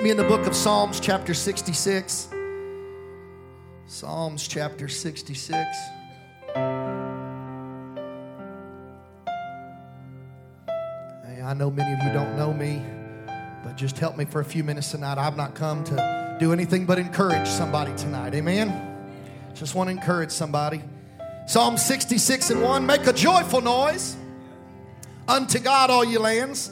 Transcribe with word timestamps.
Meet 0.00 0.04
me 0.04 0.10
in 0.12 0.16
the 0.16 0.24
book 0.24 0.46
of 0.46 0.56
Psalms, 0.56 0.98
chapter 0.98 1.34
66. 1.34 2.30
Psalms, 3.84 4.48
chapter 4.48 4.88
66. 4.88 5.54
Hey, 6.54 6.62
I 11.44 11.52
know 11.52 11.70
many 11.70 11.92
of 11.92 12.02
you 12.02 12.10
don't 12.14 12.34
know 12.34 12.54
me, 12.54 12.82
but 13.62 13.76
just 13.76 13.98
help 13.98 14.16
me 14.16 14.24
for 14.24 14.40
a 14.40 14.44
few 14.44 14.64
minutes 14.64 14.90
tonight. 14.90 15.18
I've 15.18 15.36
not 15.36 15.54
come 15.54 15.84
to 15.84 16.36
do 16.40 16.54
anything 16.54 16.86
but 16.86 16.98
encourage 16.98 17.46
somebody 17.46 17.94
tonight. 17.94 18.34
Amen? 18.34 19.12
Just 19.52 19.74
want 19.74 19.88
to 19.88 19.90
encourage 19.90 20.30
somebody. 20.30 20.82
Psalm 21.46 21.76
66 21.76 22.48
and 22.48 22.62
1 22.62 22.86
Make 22.86 23.06
a 23.06 23.12
joyful 23.12 23.60
noise 23.60 24.16
unto 25.28 25.58
God, 25.58 25.90
all 25.90 26.06
ye 26.06 26.16
lands. 26.16 26.70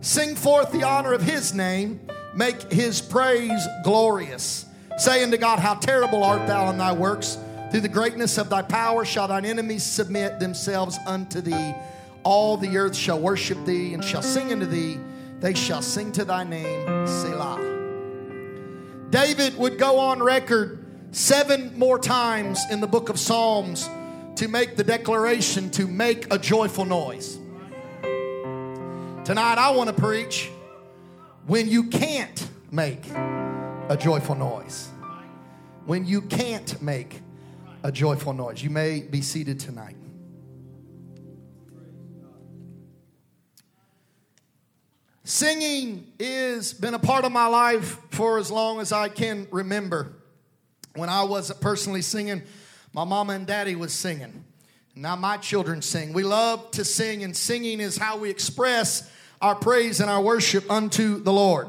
Sing 0.00 0.34
forth 0.34 0.72
the 0.72 0.82
honor 0.82 1.12
of 1.12 1.22
his 1.22 1.54
name. 1.54 2.00
Make 2.34 2.72
his 2.72 3.00
praise 3.00 3.66
glorious. 3.84 4.66
Saying 4.96 5.30
to 5.30 5.38
God, 5.38 5.58
How 5.58 5.74
terrible 5.74 6.24
art 6.24 6.46
thou 6.46 6.70
in 6.70 6.78
thy 6.78 6.92
works. 6.92 7.38
Through 7.70 7.80
the 7.80 7.88
greatness 7.88 8.38
of 8.38 8.50
thy 8.50 8.62
power 8.62 9.04
shall 9.04 9.28
thine 9.28 9.44
enemies 9.44 9.82
submit 9.82 10.38
themselves 10.38 10.98
unto 11.06 11.40
thee. 11.40 11.74
All 12.22 12.56
the 12.56 12.76
earth 12.76 12.96
shall 12.96 13.18
worship 13.18 13.64
thee 13.64 13.94
and 13.94 14.04
shall 14.04 14.22
sing 14.22 14.52
unto 14.52 14.66
thee. 14.66 14.98
They 15.40 15.54
shall 15.54 15.82
sing 15.82 16.12
to 16.12 16.24
thy 16.24 16.44
name, 16.44 17.06
Selah. 17.06 17.60
David 19.10 19.56
would 19.58 19.78
go 19.78 19.98
on 19.98 20.22
record 20.22 20.84
seven 21.12 21.76
more 21.78 21.98
times 21.98 22.62
in 22.70 22.80
the 22.80 22.86
book 22.86 23.08
of 23.08 23.18
Psalms 23.18 23.88
to 24.36 24.48
make 24.48 24.76
the 24.76 24.84
declaration 24.84 25.70
to 25.70 25.86
make 25.86 26.32
a 26.32 26.38
joyful 26.38 26.84
noise. 26.84 27.38
Tonight, 29.24 29.58
I 29.58 29.70
want 29.70 29.94
to 29.94 30.00
preach 30.00 30.50
when 31.46 31.68
you 31.68 31.84
can't 31.84 32.48
make 32.70 33.06
a 33.88 33.96
joyful 33.98 34.34
noise. 34.34 34.88
When 35.86 36.06
you 36.06 36.22
can't 36.22 36.80
make 36.80 37.20
a 37.82 37.92
joyful 37.92 38.32
noise. 38.32 38.62
You 38.62 38.70
may 38.70 39.00
be 39.00 39.20
seated 39.20 39.60
tonight. 39.60 39.96
Singing 45.22 46.12
has 46.20 46.72
been 46.72 46.94
a 46.94 46.98
part 46.98 47.24
of 47.24 47.32
my 47.32 47.46
life 47.46 47.98
for 48.10 48.38
as 48.38 48.50
long 48.50 48.80
as 48.80 48.92
I 48.92 49.08
can 49.08 49.46
remember. 49.50 50.12
When 50.94 51.08
I 51.08 51.24
wasn't 51.24 51.60
personally 51.60 52.02
singing, 52.02 52.42
my 52.92 53.04
mama 53.04 53.34
and 53.34 53.46
daddy 53.46 53.74
was 53.74 53.92
singing. 53.92 54.44
Now 54.94 55.16
my 55.16 55.36
children 55.38 55.82
sing. 55.82 56.12
We 56.12 56.22
love 56.22 56.70
to 56.72 56.84
sing, 56.84 57.24
and 57.24 57.36
singing 57.36 57.80
is 57.80 57.96
how 57.96 58.16
we 58.16 58.30
express 58.30 59.10
our 59.40 59.54
praise 59.54 60.00
and 60.00 60.10
our 60.10 60.22
worship 60.22 60.70
unto 60.70 61.22
the 61.22 61.32
Lord. 61.32 61.68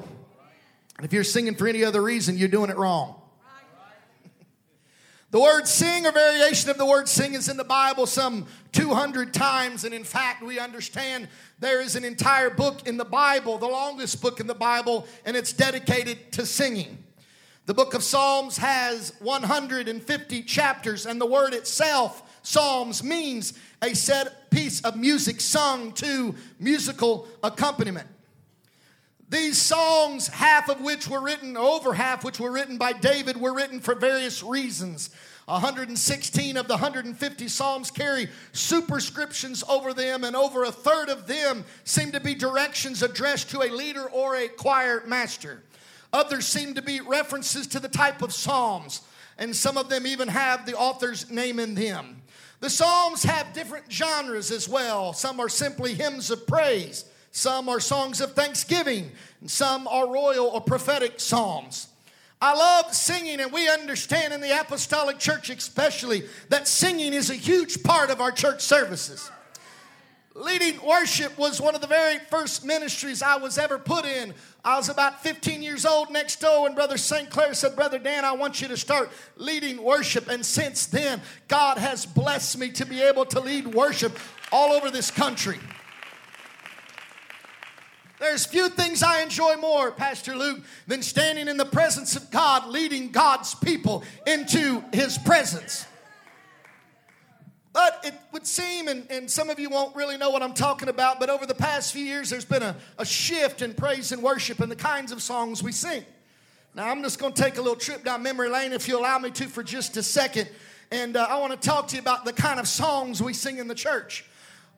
And 0.98 1.06
if 1.06 1.12
you're 1.12 1.24
singing 1.24 1.56
for 1.56 1.68
any 1.68 1.84
other 1.84 2.02
reason, 2.02 2.38
you're 2.38 2.48
doing 2.48 2.70
it 2.70 2.78
wrong. 2.78 3.16
The 5.32 5.42
word 5.42 5.68
sing 5.68 6.06
or 6.06 6.14
variation 6.14 6.70
of 6.70 6.78
the 6.78 6.86
word 6.86 7.10
sing 7.10 7.34
is 7.34 7.50
in 7.50 7.58
the 7.58 7.66
Bible 7.66 8.06
some 8.06 8.46
200 8.72 9.34
times. 9.34 9.84
And 9.84 9.94
in 9.94 10.06
fact, 10.06 10.42
we 10.42 10.60
understand 10.60 11.28
there 11.60 11.82
is 11.82 11.98
an 11.98 12.06
entire 12.06 12.50
book 12.50 12.88
in 12.88 12.96
the 12.96 13.04
Bible, 13.04 13.58
the 13.58 13.68
longest 13.68 14.22
book 14.22 14.40
in 14.40 14.48
the 14.48 14.56
Bible, 14.56 15.06
and 15.26 15.36
it's 15.36 15.52
dedicated 15.52 16.32
to 16.34 16.46
singing. 16.46 17.04
The 17.66 17.74
book 17.74 17.96
of 17.96 18.04
Psalms 18.04 18.58
has 18.58 19.14
150 19.20 20.44
chapters, 20.44 21.06
and 21.06 21.20
the 21.20 21.26
word 21.26 21.54
itself, 21.54 22.40
Psalms, 22.44 23.04
means 23.04 23.54
a 23.82 23.96
set 23.96 24.45
piece 24.56 24.80
of 24.82 24.96
music 24.96 25.42
sung 25.42 25.92
to 25.92 26.34
musical 26.62 27.28
accompaniment. 27.44 28.08
These 29.28 29.62
songs, 29.62 30.30
half 30.30 30.70
of 30.70 30.80
which 30.80 31.10
were 31.10 31.22
written, 31.22 31.58
over 31.58 31.94
half 31.94 32.24
which 32.24 32.40
were 32.40 32.54
written 32.54 32.78
by 32.78 32.94
David, 32.94 33.36
were 33.36 33.54
written 33.54 33.82
for 33.82 33.96
various 33.96 34.42
reasons. 34.42 35.10
116 35.44 36.56
of 36.56 36.70
the 36.70 36.76
150 36.76 37.48
Psalms 37.50 37.92
carry 37.92 38.30
superscriptions 38.54 39.62
over 39.68 39.94
them, 39.94 40.24
and 40.24 40.38
over 40.38 40.64
a 40.64 40.72
third 40.72 41.10
of 41.10 41.28
them 41.28 41.66
seem 41.84 42.14
to 42.14 42.22
be 42.22 42.34
directions 42.34 43.04
addressed 43.04 43.50
to 43.50 43.62
a 43.62 43.70
leader 43.70 44.10
or 44.10 44.38
a 44.38 44.48
choir 44.48 45.04
master. 45.06 45.64
Others 46.14 46.48
seem 46.48 46.76
to 46.76 46.82
be 46.82 47.02
references 47.02 47.68
to 47.68 47.82
the 47.82 47.90
type 47.90 48.22
of 48.22 48.34
Psalms, 48.34 49.02
and 49.38 49.54
some 49.54 49.78
of 49.78 49.90
them 49.90 50.08
even 50.08 50.30
have 50.30 50.66
the 50.66 50.78
author's 50.78 51.30
name 51.30 51.60
in 51.60 51.76
them. 51.76 52.22
The 52.66 52.72
Psalms 52.72 53.22
have 53.22 53.54
different 53.54 53.92
genres 53.92 54.50
as 54.50 54.68
well. 54.68 55.14
Some 55.14 55.40
are 55.40 55.50
simply 55.50 55.94
hymns 55.94 56.32
of 56.32 56.48
praise, 56.48 57.06
some 57.30 57.70
are 57.70 57.80
songs 57.80 58.22
of 58.22 58.34
thanksgiving, 58.34 59.12
and 59.40 59.52
some 59.52 59.88
are 59.88 60.12
royal 60.12 60.48
or 60.48 60.62
prophetic 60.62 61.20
psalms. 61.20 61.90
I 62.42 62.56
love 62.56 62.92
singing, 62.92 63.40
and 63.40 63.52
we 63.52 63.70
understand 63.70 64.34
in 64.34 64.42
the 64.42 64.60
apostolic 64.60 65.20
church, 65.20 65.52
especially, 65.52 66.24
that 66.50 66.68
singing 66.68 67.14
is 67.14 67.30
a 67.30 67.36
huge 67.36 67.84
part 67.84 68.10
of 68.10 68.20
our 68.20 68.32
church 68.32 68.62
services. 68.62 69.30
Leading 70.38 70.86
worship 70.86 71.38
was 71.38 71.62
one 71.62 71.76
of 71.76 71.82
the 71.82 71.88
very 71.88 72.20
first 72.30 72.66
ministries 72.66 73.22
I 73.22 73.38
was 73.38 73.58
ever 73.58 73.80
put 73.80 74.04
in. 74.04 74.34
I 74.66 74.76
was 74.76 74.90
about 74.90 75.24
15 75.24 75.64
years 75.64 75.86
old 75.86 76.12
next 76.12 76.42
door, 76.42 76.68
and 76.68 76.76
Brother 76.76 76.98
St. 76.98 77.30
Clair 77.30 77.54
said, 77.54 77.74
Brother 77.74 78.00
Dan, 78.00 78.26
I 78.26 78.34
want 78.34 78.62
you 78.62 78.68
to 78.68 78.76
start 78.76 79.12
leading 79.38 79.82
worship. 79.82 80.28
And 80.28 80.46
since 80.46 80.88
then, 80.88 81.22
God 81.48 81.78
has 81.78 82.06
blessed 82.06 82.58
me 82.58 82.70
to 82.72 82.86
be 82.86 83.02
able 83.02 83.24
to 83.28 83.40
lead 83.40 83.68
worship 83.68 84.20
all 84.52 84.74
over 84.74 84.92
this 84.92 85.10
country. 85.10 85.58
There's 88.20 88.46
few 88.46 88.68
things 88.68 89.04
I 89.04 89.22
enjoy 89.22 89.56
more, 89.56 89.90
Pastor 89.90 90.36
Luke, 90.36 90.60
than 90.86 91.02
standing 91.02 91.48
in 91.48 91.56
the 91.56 91.66
presence 91.66 92.18
of 92.18 92.30
God, 92.30 92.68
leading 92.68 93.10
God's 93.10 93.56
people 93.56 94.04
into 94.28 94.84
His 94.92 95.18
presence. 95.18 95.86
But 97.76 98.06
it 98.06 98.14
would 98.32 98.48
seem, 98.48 98.88
and, 98.88 99.06
and 99.12 99.30
some 99.30 99.50
of 99.50 99.60
you 99.60 99.70
won't 99.70 99.94
really 99.98 100.18
know 100.18 100.30
what 100.30 100.42
I'm 100.42 100.54
talking 100.54 100.88
about, 100.88 101.20
but 101.20 101.30
over 101.30 101.46
the 101.46 101.54
past 101.54 101.92
few 101.92 102.06
years, 102.06 102.30
there's 102.30 102.46
been 102.46 102.64
a, 102.64 102.74
a 102.98 103.06
shift 103.06 103.62
in 103.62 103.74
praise 103.74 104.14
and 104.14 104.24
worship 104.24 104.62
and 104.62 104.72
the 104.72 104.78
kinds 104.78 105.12
of 105.12 105.22
songs 105.22 105.62
we 105.62 105.74
sing. 105.74 106.06
Now, 106.74 106.90
I'm 106.90 107.04
just 107.04 107.20
going 107.20 107.34
to 107.34 107.42
take 107.44 107.58
a 107.58 107.62
little 107.62 107.76
trip 107.76 108.06
down 108.06 108.24
memory 108.24 108.48
lane, 108.48 108.72
if 108.72 108.88
you 108.88 108.98
allow 108.98 109.20
me 109.20 109.30
to, 109.32 109.48
for 109.48 109.62
just 109.62 109.98
a 109.98 110.04
second. 110.04 110.48
And 110.90 111.18
uh, 111.18 111.28
I 111.30 111.38
want 111.38 111.52
to 111.52 111.68
talk 111.68 111.90
to 111.90 111.98
you 111.98 112.02
about 112.02 112.24
the 112.24 112.32
kind 112.32 112.62
of 112.62 112.68
songs 112.70 113.22
we 113.22 113.34
sing 113.34 113.58
in 113.58 113.68
the 113.68 113.76
church. 113.76 114.24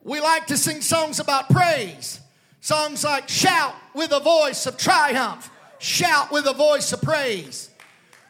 We 0.03 0.19
like 0.19 0.47
to 0.47 0.57
sing 0.57 0.81
songs 0.81 1.19
about 1.19 1.51
praise. 1.51 2.19
Songs 2.61 3.03
like 3.03 3.29
Shout 3.29 3.75
with 3.93 4.11
a 4.11 4.19
voice 4.19 4.65
of 4.65 4.75
triumph, 4.75 5.51
Shout 5.77 6.31
with 6.31 6.47
a 6.47 6.53
voice 6.53 6.91
of 6.93 7.03
praise. 7.03 7.69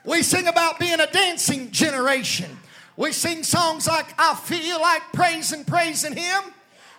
We 0.03 0.23
sing 0.23 0.47
about 0.47 0.77
being 0.77 0.99
a 0.99 1.07
dancing 1.09 1.71
generation. 1.71 2.56
We 2.97 3.11
sing 3.11 3.43
songs 3.43 3.87
like 3.87 4.13
I 4.17 4.35
feel 4.35 4.81
like 4.81 5.03
praising, 5.13 5.63
praising 5.63 6.15
Him. 6.15 6.41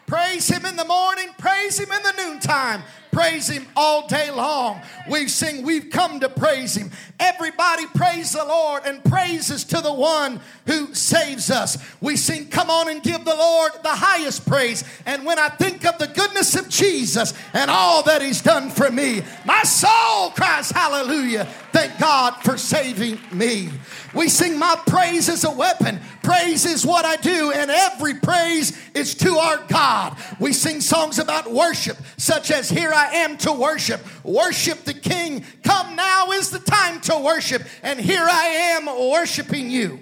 Praise 0.08 0.48
Him 0.48 0.64
in 0.64 0.74
the 0.74 0.86
morning, 0.86 1.28
praise 1.36 1.78
Him 1.78 1.92
in 1.92 2.02
the 2.02 2.14
noontime, 2.16 2.82
praise 3.12 3.46
Him 3.46 3.66
all 3.76 4.06
day 4.06 4.30
long. 4.30 4.80
We 5.06 5.28
sing, 5.28 5.62
We've 5.62 5.90
come 5.90 6.18
to 6.20 6.30
praise 6.30 6.74
Him. 6.78 6.90
Everybody 7.20 7.84
praise 7.94 8.32
the 8.32 8.42
Lord 8.42 8.84
and 8.86 9.04
praises 9.04 9.64
to 9.64 9.82
the 9.82 9.92
one 9.92 10.40
who 10.66 10.94
saves 10.94 11.50
us. 11.50 11.76
We 12.00 12.16
sing, 12.16 12.48
Come 12.48 12.70
on 12.70 12.88
and 12.88 13.02
give 13.02 13.22
the 13.26 13.34
Lord 13.34 13.72
the 13.82 13.90
highest 13.90 14.48
praise. 14.48 14.82
And 15.04 15.26
when 15.26 15.38
I 15.38 15.50
think 15.50 15.84
of 15.84 15.98
the 15.98 16.06
goodness 16.06 16.54
of 16.54 16.70
Jesus 16.70 17.34
and 17.52 17.70
all 17.70 18.02
that 18.04 18.22
He's 18.22 18.40
done 18.40 18.70
for 18.70 18.90
me, 18.90 19.20
my 19.44 19.62
soul 19.64 20.30
cries 20.30 20.70
hallelujah. 20.70 21.46
Thank 21.70 21.98
God 22.00 22.30
for 22.42 22.56
saving 22.56 23.18
me. 23.30 23.68
We 24.14 24.28
sing, 24.28 24.58
My 24.58 24.80
praise 24.86 25.28
is 25.28 25.44
a 25.44 25.50
weapon. 25.50 26.00
Praise 26.22 26.64
is 26.64 26.84
what 26.84 27.04
I 27.04 27.16
do, 27.16 27.52
and 27.52 27.70
every 27.70 28.14
praise 28.14 28.78
is 28.94 29.14
to 29.16 29.36
our 29.36 29.58
God. 29.68 30.16
We 30.40 30.52
sing 30.52 30.80
songs 30.80 31.18
about 31.18 31.52
worship, 31.52 31.96
such 32.16 32.50
as 32.50 32.68
Here 32.70 32.92
I 32.92 33.16
am 33.16 33.36
to 33.38 33.52
worship. 33.52 34.00
Worship 34.24 34.84
the 34.84 34.94
King. 34.94 35.44
Come 35.62 35.96
now 35.96 36.30
is 36.32 36.50
the 36.50 36.58
time 36.58 37.00
to 37.02 37.18
worship, 37.18 37.62
and 37.82 38.00
here 38.00 38.26
I 38.28 38.46
am 38.76 38.86
worshiping 39.10 39.70
you. 39.70 40.00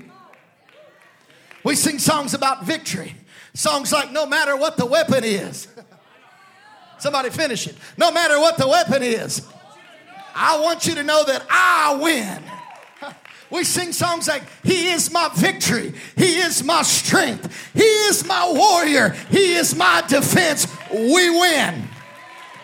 We 1.65 1.75
sing 1.75 1.99
songs 1.99 2.33
about 2.33 2.65
victory. 2.65 3.17
Songs 3.55 3.93
like 3.93 4.13
No 4.13 4.27
matter 4.27 4.57
what 4.57 4.77
the 4.77 4.87
weapon 4.87 5.25
is. 5.25 5.69
Somebody 6.99 7.31
finish 7.31 7.67
it. 7.67 7.77
No 7.97 8.11
matter 8.11 8.39
what 8.39 8.57
the 8.57 8.69
weapon 8.69 9.03
is, 9.03 9.47
I 10.35 10.61
want 10.61 10.87
you 10.87 10.95
to 10.95 11.03
know 11.03 11.25
that 11.25 11.45
I 11.51 11.99
win. 12.01 12.43
We 13.51 13.65
sing 13.65 13.93
songs 13.93 14.29
like, 14.29 14.43
He 14.63 14.89
is 14.89 15.13
my 15.13 15.31
victory. 15.35 15.93
He 16.17 16.39
is 16.39 16.65
my 16.65 16.83
strength. 16.83 17.73
He 17.75 17.83
is 17.83 18.27
my 18.27 18.51
warrior. 18.53 19.11
He 19.31 19.55
is 19.55 19.77
my 19.77 20.03
defense. 20.09 20.67
We 20.91 21.31
win. 21.31 21.85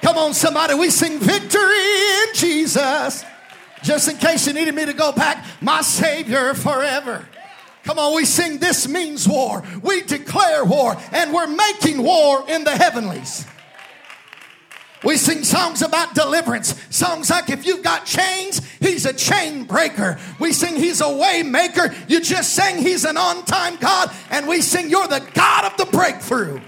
Come 0.03 0.19
on, 0.19 0.35
somebody. 0.35 0.75
We 0.75 0.91
sing 0.91 1.19
victory 1.19 2.21
in 2.23 2.35
Jesus. 2.35 3.25
Just 3.83 4.09
in 4.09 4.17
case 4.17 4.47
you 4.47 4.53
needed 4.53 4.75
me 4.75 4.87
to 4.87 4.93
go 4.93 5.13
back, 5.13 5.45
my 5.61 5.81
Savior 5.81 6.55
forever. 6.55 7.27
Come 7.85 7.99
on, 7.99 8.15
we 8.15 8.25
sing 8.25 8.59
This 8.59 8.89
Means 8.89 9.29
War. 9.29 9.63
We 9.83 10.03
declare 10.03 10.65
war, 10.65 10.97
and 11.11 11.33
we're 11.33 11.49
making 11.49 12.03
war 12.03 12.45
in 12.49 12.63
the 12.65 12.71
heavenlies. 12.71 13.45
We 15.05 15.17
sing 15.17 15.45
songs 15.45 15.83
about 15.83 16.15
deliverance. 16.15 16.75
Songs 16.91 17.31
like 17.31 17.51
if 17.51 17.67
you've 17.67 17.83
got 17.83 18.07
chains, 18.07 18.61
he's 18.81 19.05
a 19.07 19.13
chain 19.13 19.65
breaker. 19.65 20.19
We 20.39 20.53
sing 20.53 20.77
he's 20.77 21.01
a 21.01 21.17
way 21.17 21.43
maker. 21.43 21.95
You 22.09 22.21
just 22.21 22.55
sang 22.55 22.79
he's 22.79 23.05
an 23.05 23.17
on 23.17 23.45
time 23.45 23.77
God. 23.77 24.13
And 24.31 24.47
we 24.47 24.61
sing 24.61 24.91
you're 24.91 25.09
the 25.09 25.27
God 25.35 25.65
of 25.65 25.77
the 25.77 25.87
breakthrough. 25.97 26.61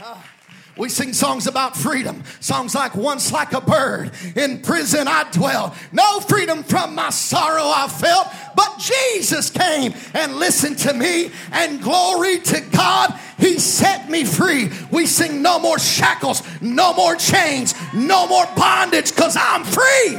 Ah. 0.00 0.31
We 0.76 0.88
sing 0.88 1.12
songs 1.12 1.46
about 1.46 1.76
freedom. 1.76 2.24
Songs 2.40 2.74
like 2.74 2.94
Once 2.94 3.30
Like 3.30 3.52
a 3.52 3.60
Bird, 3.60 4.10
In 4.34 4.62
Prison 4.62 5.06
I 5.06 5.30
Dwell. 5.30 5.74
No 5.92 6.20
freedom 6.20 6.62
from 6.62 6.94
my 6.94 7.10
sorrow 7.10 7.64
I 7.64 7.88
felt, 7.88 8.28
but 8.56 8.78
Jesus 8.78 9.50
came 9.50 9.92
and 10.14 10.36
listened 10.36 10.78
to 10.78 10.94
me. 10.94 11.30
And 11.52 11.82
glory 11.82 12.38
to 12.38 12.60
God, 12.72 13.18
He 13.38 13.58
set 13.58 14.08
me 14.08 14.24
free. 14.24 14.70
We 14.90 15.04
sing 15.04 15.42
no 15.42 15.58
more 15.58 15.78
shackles, 15.78 16.42
no 16.62 16.94
more 16.94 17.16
chains, 17.16 17.74
no 17.92 18.26
more 18.26 18.46
bondage, 18.56 19.14
because 19.14 19.36
I'm 19.38 19.64
free. 19.64 20.18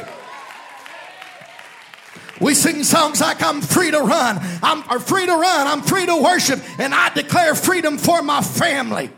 We 2.40 2.54
sing 2.54 2.84
songs 2.84 3.22
like 3.22 3.42
I'm 3.42 3.62
free 3.62 3.90
to 3.90 4.00
run. 4.00 4.40
I'm 4.62 5.00
free 5.00 5.26
to 5.26 5.32
run. 5.32 5.68
I'm 5.68 5.82
free 5.82 6.06
to 6.06 6.16
worship. 6.22 6.60
And 6.78 6.94
I 6.94 7.10
declare 7.10 7.56
freedom 7.56 7.98
for 7.98 8.22
my 8.22 8.42
family. 8.42 9.10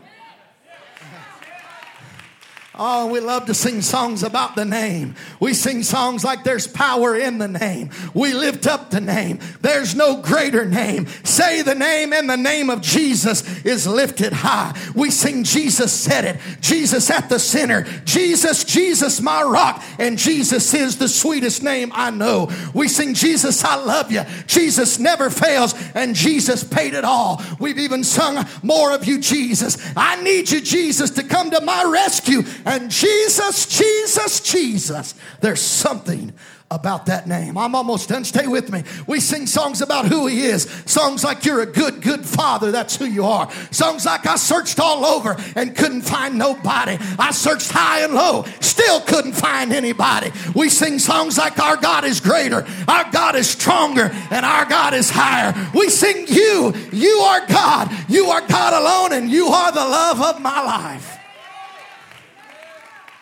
Oh, 2.78 3.06
we 3.06 3.20
love 3.20 3.46
to 3.46 3.54
sing 3.54 3.80
songs 3.80 4.22
about 4.22 4.54
the 4.54 4.66
name. 4.66 5.14
We 5.40 5.54
sing 5.54 5.82
songs 5.82 6.24
like 6.24 6.44
there's 6.44 6.66
power 6.66 7.16
in 7.16 7.38
the 7.38 7.48
name. 7.48 7.90
We 8.12 8.34
lift 8.34 8.66
up 8.66 8.90
the 8.90 9.00
name. 9.00 9.38
There's 9.62 9.94
no 9.94 10.20
greater 10.20 10.66
name. 10.66 11.06
Say 11.24 11.62
the 11.62 11.74
name, 11.74 12.12
and 12.12 12.28
the 12.28 12.36
name 12.36 12.68
of 12.68 12.82
Jesus 12.82 13.64
is 13.64 13.86
lifted 13.86 14.34
high. 14.34 14.78
We 14.94 15.10
sing 15.10 15.44
Jesus 15.44 15.90
said 15.90 16.26
it. 16.26 16.40
Jesus 16.60 17.10
at 17.10 17.30
the 17.30 17.38
center. 17.38 17.84
Jesus, 18.04 18.64
Jesus, 18.64 19.22
my 19.22 19.42
rock. 19.42 19.82
And 19.98 20.18
Jesus 20.18 20.74
is 20.74 20.98
the 20.98 21.08
sweetest 21.08 21.62
name 21.62 21.92
I 21.94 22.10
know. 22.10 22.50
We 22.74 22.88
sing 22.88 23.14
Jesus, 23.14 23.64
I 23.64 23.76
love 23.76 24.12
you. 24.12 24.22
Jesus 24.46 24.98
never 24.98 25.30
fails, 25.30 25.74
and 25.94 26.14
Jesus 26.14 26.62
paid 26.62 26.92
it 26.92 27.04
all. 27.04 27.42
We've 27.58 27.78
even 27.78 28.04
sung 28.04 28.46
more 28.62 28.92
of 28.92 29.06
you, 29.06 29.18
Jesus. 29.18 29.78
I 29.96 30.22
need 30.22 30.50
you, 30.50 30.60
Jesus, 30.60 31.10
to 31.12 31.22
come 31.22 31.50
to 31.52 31.60
my 31.62 31.84
rescue 31.84 32.42
and 32.66 32.90
Jesus, 32.90 33.66
Jesus, 33.66 34.40
Jesus. 34.40 35.14
There's 35.40 35.60
something 35.60 36.32
about 36.68 37.06
that 37.06 37.28
name. 37.28 37.56
I'm 37.56 37.76
almost 37.76 38.08
done. 38.08 38.24
Stay 38.24 38.48
with 38.48 38.72
me. 38.72 38.82
We 39.06 39.20
sing 39.20 39.46
songs 39.46 39.82
about 39.82 40.06
who 40.06 40.26
He 40.26 40.46
is. 40.46 40.64
Songs 40.84 41.22
like 41.22 41.44
You're 41.44 41.60
a 41.60 41.66
Good, 41.66 42.02
Good 42.02 42.26
Father. 42.26 42.72
That's 42.72 42.96
who 42.96 43.04
you 43.04 43.24
are. 43.24 43.48
Songs 43.70 44.04
like 44.04 44.26
I 44.26 44.34
searched 44.34 44.80
all 44.80 45.04
over 45.04 45.36
and 45.54 45.76
couldn't 45.76 46.02
find 46.02 46.36
nobody. 46.36 46.98
I 47.20 47.30
searched 47.30 47.70
high 47.70 48.00
and 48.00 48.14
low, 48.14 48.44
still 48.58 49.00
couldn't 49.00 49.34
find 49.34 49.72
anybody. 49.72 50.32
We 50.56 50.68
sing 50.68 50.98
songs 50.98 51.38
like 51.38 51.60
Our 51.60 51.76
God 51.76 52.04
is 52.04 52.18
greater, 52.18 52.66
Our 52.88 53.10
God 53.12 53.36
is 53.36 53.48
stronger, 53.48 54.10
and 54.32 54.44
Our 54.44 54.64
God 54.64 54.92
is 54.92 55.08
higher. 55.08 55.54
We 55.72 55.88
sing 55.88 56.26
You. 56.28 56.74
You 56.92 57.18
are 57.18 57.46
God. 57.46 57.92
You 58.08 58.26
are 58.26 58.40
God 58.40 58.72
alone, 58.72 59.12
and 59.12 59.30
you 59.30 59.46
are 59.46 59.70
the 59.70 59.78
love 59.78 60.20
of 60.20 60.42
my 60.42 60.60
life. 60.62 61.16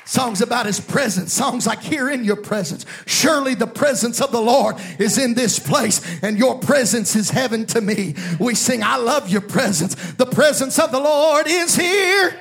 Songs 0.05 0.43
about 0.43 0.67
his 0.67 0.81
presence. 0.81 1.33
Songs 1.33 1.67
like 1.67 1.81
here 1.81 2.11
in 2.11 2.25
your 2.25 2.37
presence. 2.37 2.85
Surely 3.07 3.55
the 3.55 3.67
presence 3.67 4.21
of 4.21 4.33
the 4.33 4.41
Lord 4.41 4.77
is 4.99 5.17
in 5.17 5.35
this 5.35 5.59
place, 5.59 6.01
and 6.23 6.39
your 6.39 6.59
presence 6.59 7.17
is 7.17 7.31
heaven 7.31 7.65
to 7.67 7.81
me. 7.81 8.15
We 8.39 8.55
sing, 8.55 8.83
I 8.83 8.97
love 8.97 9.31
your 9.31 9.41
presence. 9.41 9.95
The 10.15 10.27
presence 10.27 10.79
of 10.79 10.93
the 10.93 11.01
Lord 11.01 11.47
is 11.49 11.75
here. 11.75 12.39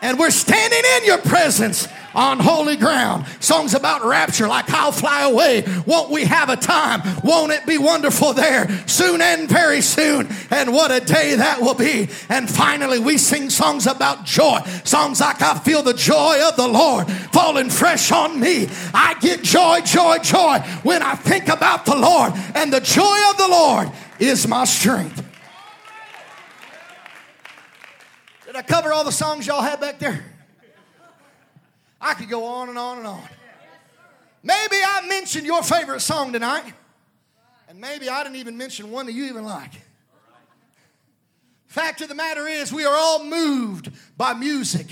And 0.00 0.18
we're 0.18 0.30
standing 0.30 0.82
in 0.96 1.04
your 1.04 1.18
presence 1.18 1.88
on 2.16 2.40
holy 2.40 2.76
ground. 2.76 3.26
Songs 3.40 3.74
about 3.74 4.04
rapture, 4.04 4.48
like 4.48 4.70
I'll 4.70 4.90
fly 4.90 5.22
away. 5.22 5.64
Won't 5.86 6.10
we 6.10 6.24
have 6.24 6.48
a 6.48 6.56
time? 6.56 7.02
Won't 7.22 7.52
it 7.52 7.66
be 7.66 7.78
wonderful 7.78 8.32
there? 8.32 8.68
Soon 8.88 9.20
and 9.20 9.48
very 9.48 9.82
soon. 9.82 10.28
And 10.50 10.72
what 10.72 10.90
a 10.90 11.04
day 11.04 11.36
that 11.36 11.60
will 11.60 11.74
be. 11.74 12.08
And 12.28 12.50
finally, 12.50 12.98
we 12.98 13.18
sing 13.18 13.50
songs 13.50 13.86
about 13.86 14.24
joy. 14.24 14.60
Songs 14.84 15.20
like 15.20 15.42
I 15.42 15.58
feel 15.58 15.82
the 15.82 15.94
joy 15.94 16.40
of 16.48 16.56
the 16.56 16.66
Lord 16.66 17.08
falling 17.32 17.68
fresh 17.68 18.10
on 18.10 18.40
me. 18.40 18.68
I 18.94 19.14
get 19.20 19.42
joy, 19.42 19.80
joy, 19.82 20.18
joy 20.18 20.60
when 20.82 21.02
I 21.02 21.14
think 21.14 21.48
about 21.48 21.84
the 21.84 21.96
Lord. 21.96 22.32
And 22.54 22.72
the 22.72 22.80
joy 22.80 23.18
of 23.30 23.36
the 23.36 23.48
Lord 23.48 23.90
is 24.18 24.48
my 24.48 24.64
strength. 24.64 25.22
Did 28.46 28.56
I 28.56 28.62
cover 28.62 28.90
all 28.90 29.04
the 29.04 29.12
songs 29.12 29.46
y'all 29.46 29.60
had 29.60 29.80
back 29.80 29.98
there? 29.98 30.24
I 32.00 32.14
could 32.14 32.28
go 32.28 32.44
on 32.44 32.68
and 32.68 32.78
on 32.78 32.98
and 32.98 33.06
on. 33.06 33.22
Maybe 34.42 34.76
I 34.76 35.06
mentioned 35.08 35.46
your 35.46 35.62
favorite 35.62 36.00
song 36.00 36.32
tonight, 36.32 36.72
and 37.68 37.80
maybe 37.80 38.08
I 38.08 38.22
didn't 38.22 38.36
even 38.36 38.56
mention 38.56 38.90
one 38.90 39.06
that 39.06 39.12
you 39.12 39.24
even 39.24 39.44
like. 39.44 39.72
Fact 41.66 42.00
of 42.00 42.08
the 42.08 42.14
matter 42.14 42.46
is, 42.46 42.72
we 42.72 42.84
are 42.84 42.96
all 42.96 43.24
moved 43.24 43.90
by 44.16 44.34
music. 44.34 44.86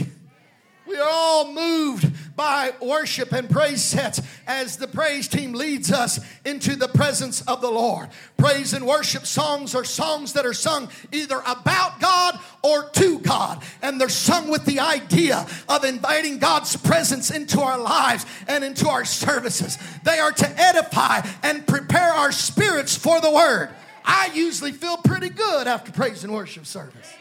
We 0.87 0.99
are 0.99 1.09
all 1.09 1.53
moved 1.53 2.11
by 2.37 2.73
worship 2.81 3.33
and 3.33 3.49
praise 3.49 3.83
sets 3.83 4.21
as 4.47 4.77
the 4.77 4.89
praise 4.89 5.29
team 5.29 5.53
leads 5.53 5.93
us 5.93 6.21
into 6.45 6.77
the 6.77 6.89
presence 6.89 7.43
of 7.43 7.61
the 7.61 7.71
Lord. 7.71 8.09
Praise 8.37 8.73
and 8.73 8.87
worship 8.87 9.27
songs 9.27 9.75
are 9.75 9.85
songs 9.85 10.33
that 10.33 10.45
are 10.45 10.55
sung 10.55 10.89
either 11.13 11.41
about 11.47 12.01
God 12.01 12.39
or 12.63 12.89
to 12.91 13.19
God, 13.21 13.63
and 13.83 14.01
they're 14.01 14.09
sung 14.09 14.51
with 14.51 14.65
the 14.65 14.81
idea 14.81 15.47
of 15.69 15.85
inviting 15.85 16.39
God's 16.39 16.77
presence 16.77 17.31
into 17.31 17.61
our 17.61 17.79
lives 17.79 18.27
and 18.49 18.65
into 18.65 18.89
our 18.89 19.05
services. 19.05 19.79
They 20.03 20.19
are 20.19 20.33
to 20.33 20.61
edify 20.61 21.21
and 21.43 21.67
prepare 21.67 22.13
our 22.13 22.33
spirits 22.33 22.97
for 22.97 23.21
the 23.21 23.31
word. 23.31 23.71
I 24.05 24.31
usually 24.35 24.73
feel 24.73 24.99
pretty 24.99 25.31
good 25.31 25.67
after 25.67 25.93
praise 25.93 26.25
and 26.25 26.33
worship 26.33 26.67
service. 26.67 27.13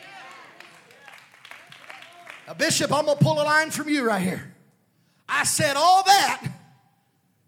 Now, 2.48 2.54
Bishop, 2.56 2.92
I'm 2.92 3.06
going 3.06 3.18
to 3.18 3.24
pull 3.24 3.42
a 3.42 3.44
line 3.44 3.72
from 3.72 3.88
you 3.88 4.06
right 4.06 4.22
here. 4.22 4.53
I 5.34 5.46
said 5.46 5.76
all 5.76 6.04
that 6.04 6.48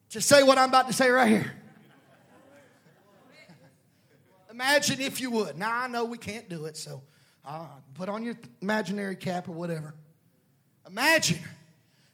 to 0.10 0.20
say 0.20 0.42
what 0.42 0.58
I'm 0.58 0.70
about 0.70 0.88
to 0.88 0.94
say 0.94 1.10
right 1.10 1.30
here. 1.30 1.54
Imagine 4.50 5.02
if 5.02 5.22
you 5.22 5.30
would. 5.32 5.58
Now, 5.58 5.82
I 5.82 5.88
know 5.88 6.06
we 6.06 6.18
can't 6.18 6.50
do 6.50 6.66
it, 6.66 6.78
so 6.78 7.04
uh, 7.46 7.68
put 7.94 8.10
on 8.10 8.24
your 8.24 8.36
imaginary 8.62 9.16
cap 9.16 9.48
or 9.48 9.52
whatever. 9.52 9.94
Imagine 10.88 11.40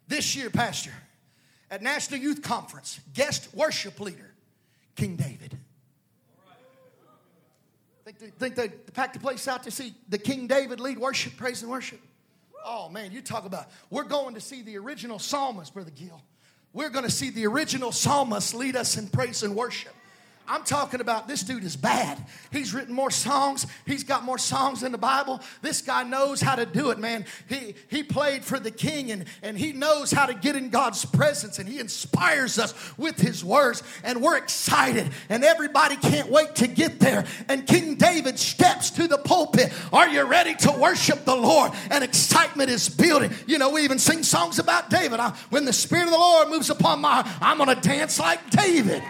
this 0.07 0.35
year, 0.35 0.49
Pastor, 0.49 0.91
at 1.69 1.81
National 1.81 2.19
Youth 2.19 2.41
Conference, 2.41 2.99
guest 3.13 3.53
worship 3.53 3.99
leader, 3.99 4.33
King 4.95 5.15
David. 5.15 5.57
Think 8.03 8.19
they, 8.19 8.29
think 8.29 8.55
they 8.55 8.69
packed 8.91 9.13
the 9.13 9.19
place 9.19 9.47
out 9.47 9.63
to 9.63 9.71
see 9.71 9.93
the 10.09 10.17
King 10.17 10.47
David 10.47 10.79
lead 10.79 10.97
worship, 10.97 11.37
praise 11.37 11.61
and 11.61 11.71
worship? 11.71 12.01
Oh 12.65 12.89
man, 12.89 13.11
you 13.11 13.21
talk 13.21 13.45
about 13.45 13.67
we're 13.89 14.03
going 14.03 14.35
to 14.35 14.41
see 14.41 14.61
the 14.61 14.77
original 14.77 15.19
psalmist, 15.19 15.73
Brother 15.73 15.91
Gill. 15.91 16.21
We're 16.73 16.89
going 16.89 17.05
to 17.05 17.11
see 17.11 17.29
the 17.29 17.47
original 17.47 17.91
psalmist 17.91 18.53
lead 18.53 18.75
us 18.75 18.97
in 18.97 19.07
praise 19.09 19.43
and 19.43 19.55
worship. 19.55 19.93
I'm 20.47 20.63
talking 20.63 21.01
about 21.01 21.27
this 21.27 21.43
dude 21.43 21.63
is 21.63 21.75
bad. 21.75 22.23
He's 22.51 22.73
written 22.73 22.93
more 22.93 23.11
songs. 23.11 23.65
He's 23.85 24.03
got 24.03 24.23
more 24.23 24.37
songs 24.37 24.83
in 24.83 24.91
the 24.91 24.97
Bible. 24.97 25.39
This 25.61 25.81
guy 25.81 26.03
knows 26.03 26.41
how 26.41 26.55
to 26.55 26.65
do 26.65 26.89
it, 26.91 26.99
man. 26.99 27.25
He, 27.47 27.75
he 27.89 28.03
played 28.03 28.43
for 28.43 28.59
the 28.59 28.71
king 28.71 29.11
and, 29.11 29.25
and 29.41 29.57
he 29.57 29.71
knows 29.71 30.11
how 30.11 30.25
to 30.25 30.33
get 30.33 30.55
in 30.55 30.69
God's 30.69 31.05
presence 31.05 31.59
and 31.59 31.69
he 31.69 31.79
inspires 31.79 32.59
us 32.59 32.73
with 32.97 33.19
his 33.19 33.45
words. 33.45 33.81
And 34.03 34.21
we're 34.21 34.37
excited 34.37 35.11
and 35.29 35.43
everybody 35.43 35.95
can't 35.95 36.29
wait 36.29 36.55
to 36.55 36.67
get 36.67 36.99
there. 36.99 37.25
And 37.47 37.65
King 37.65 37.95
David 37.95 38.37
steps 38.37 38.89
to 38.91 39.07
the 39.07 39.19
pulpit. 39.19 39.71
Are 39.93 40.09
you 40.09 40.23
ready 40.23 40.55
to 40.55 40.71
worship 40.71 41.23
the 41.23 41.35
Lord? 41.35 41.71
And 41.89 42.03
excitement 42.03 42.69
is 42.69 42.89
building. 42.89 43.31
You 43.47 43.57
know, 43.57 43.69
we 43.69 43.83
even 43.83 43.99
sing 43.99 44.23
songs 44.23 44.59
about 44.59 44.89
David. 44.89 45.19
I, 45.19 45.29
when 45.49 45.65
the 45.65 45.73
Spirit 45.73 46.05
of 46.05 46.11
the 46.11 46.17
Lord 46.17 46.49
moves 46.49 46.69
upon 46.69 46.99
my, 46.99 47.29
I'm 47.41 47.57
going 47.57 47.73
to 47.73 47.81
dance 47.81 48.19
like 48.19 48.49
David. 48.49 49.01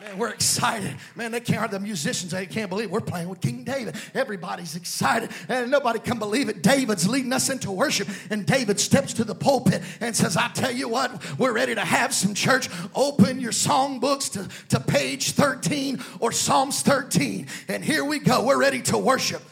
Man, 0.00 0.16
we're 0.16 0.30
excited. 0.30 0.96
Man, 1.14 1.30
they 1.30 1.40
can't, 1.40 1.70
the 1.70 1.78
musicians, 1.78 2.32
they 2.32 2.46
can't 2.46 2.70
believe 2.70 2.90
we're 2.90 3.02
playing 3.02 3.28
with 3.28 3.40
King 3.40 3.64
David. 3.64 3.96
Everybody's 4.14 4.74
excited. 4.74 5.30
And 5.48 5.70
nobody 5.70 5.98
can 5.98 6.18
believe 6.18 6.48
it. 6.48 6.62
David's 6.62 7.06
leading 7.06 7.32
us 7.34 7.50
into 7.50 7.70
worship. 7.70 8.08
And 8.30 8.46
David 8.46 8.80
steps 8.80 9.12
to 9.14 9.24
the 9.24 9.34
pulpit 9.34 9.82
and 10.00 10.16
says, 10.16 10.38
I 10.38 10.48
tell 10.48 10.70
you 10.70 10.88
what, 10.88 11.38
we're 11.38 11.52
ready 11.52 11.74
to 11.74 11.84
have 11.84 12.14
some 12.14 12.32
church. 12.32 12.70
Open 12.94 13.40
your 13.40 13.52
songbooks 13.52 14.32
to, 14.32 14.48
to 14.76 14.80
page 14.82 15.32
13 15.32 16.02
or 16.18 16.32
Psalms 16.32 16.80
13. 16.80 17.46
And 17.68 17.84
here 17.84 18.04
we 18.04 18.20
go. 18.20 18.44
We're 18.44 18.60
ready 18.60 18.80
to 18.82 18.96
worship. 18.96 19.42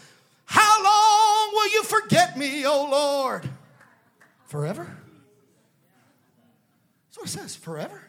How 0.46 0.82
long 0.82 1.52
will 1.52 1.72
you 1.72 1.82
forget 1.82 2.38
me, 2.38 2.64
O 2.64 2.88
Lord? 2.90 3.46
Forever? 4.46 4.96
That's 7.06 7.18
what 7.18 7.26
it 7.26 7.30
says, 7.30 7.54
forever. 7.54 8.07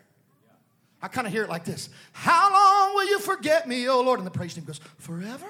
I 1.02 1.08
kind 1.08 1.26
of 1.26 1.34
hear 1.34 1.44
it 1.44 1.50
like 1.50 1.66
this 1.66 1.90
How 2.12 2.52
long 2.52 2.96
will 2.96 3.10
you 3.10 3.20
forget 3.20 3.68
me, 3.68 3.88
O 3.88 4.02
Lord? 4.02 4.20
And 4.20 4.28
the 4.28 4.32
praise 4.32 4.54
team 4.54 4.66
goes, 4.66 4.80
Forever? 4.98 5.48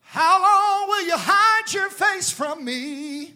How 0.00 0.42
long 0.42 0.88
will 0.88 1.06
you 1.06 1.16
hide 1.16 1.72
your 1.72 1.90
face 1.90 2.30
from 2.30 2.64
me? 2.64 3.34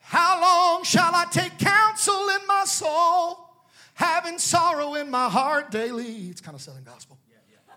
How 0.00 0.40
long 0.40 0.84
shall 0.84 1.14
I 1.14 1.24
take 1.30 1.58
counsel 1.58 2.28
in 2.28 2.46
my 2.46 2.64
soul, 2.66 3.48
having 3.94 4.38
sorrow 4.38 4.94
in 4.94 5.10
my 5.10 5.30
heart 5.30 5.70
daily? 5.70 6.28
It's 6.28 6.42
kind 6.42 6.54
of 6.54 6.60
Southern 6.60 6.84
gospel. 6.84 7.18
Yeah, 7.28 7.38
yeah. 7.50 7.74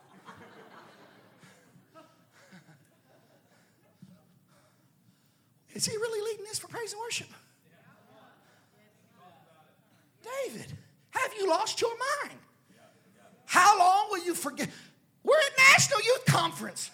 Is 5.74 5.86
he 5.86 5.96
really 5.96 6.32
leading 6.32 6.46
this 6.46 6.60
for 6.60 6.68
praise 6.68 6.92
and 6.92 7.00
worship? 7.00 7.30
David, 10.46 10.74
have 11.12 11.32
you 11.38 11.48
lost 11.48 11.82
your 11.82 11.92
mind? 12.24 12.40
How 13.46 13.78
long 13.80 14.08
will 14.12 14.24
you 14.24 14.36
forget? 14.36 14.70
We're 15.24 15.40
at 15.40 15.58
National 15.74 16.00
Youth 16.02 16.26
Conference. 16.26 16.92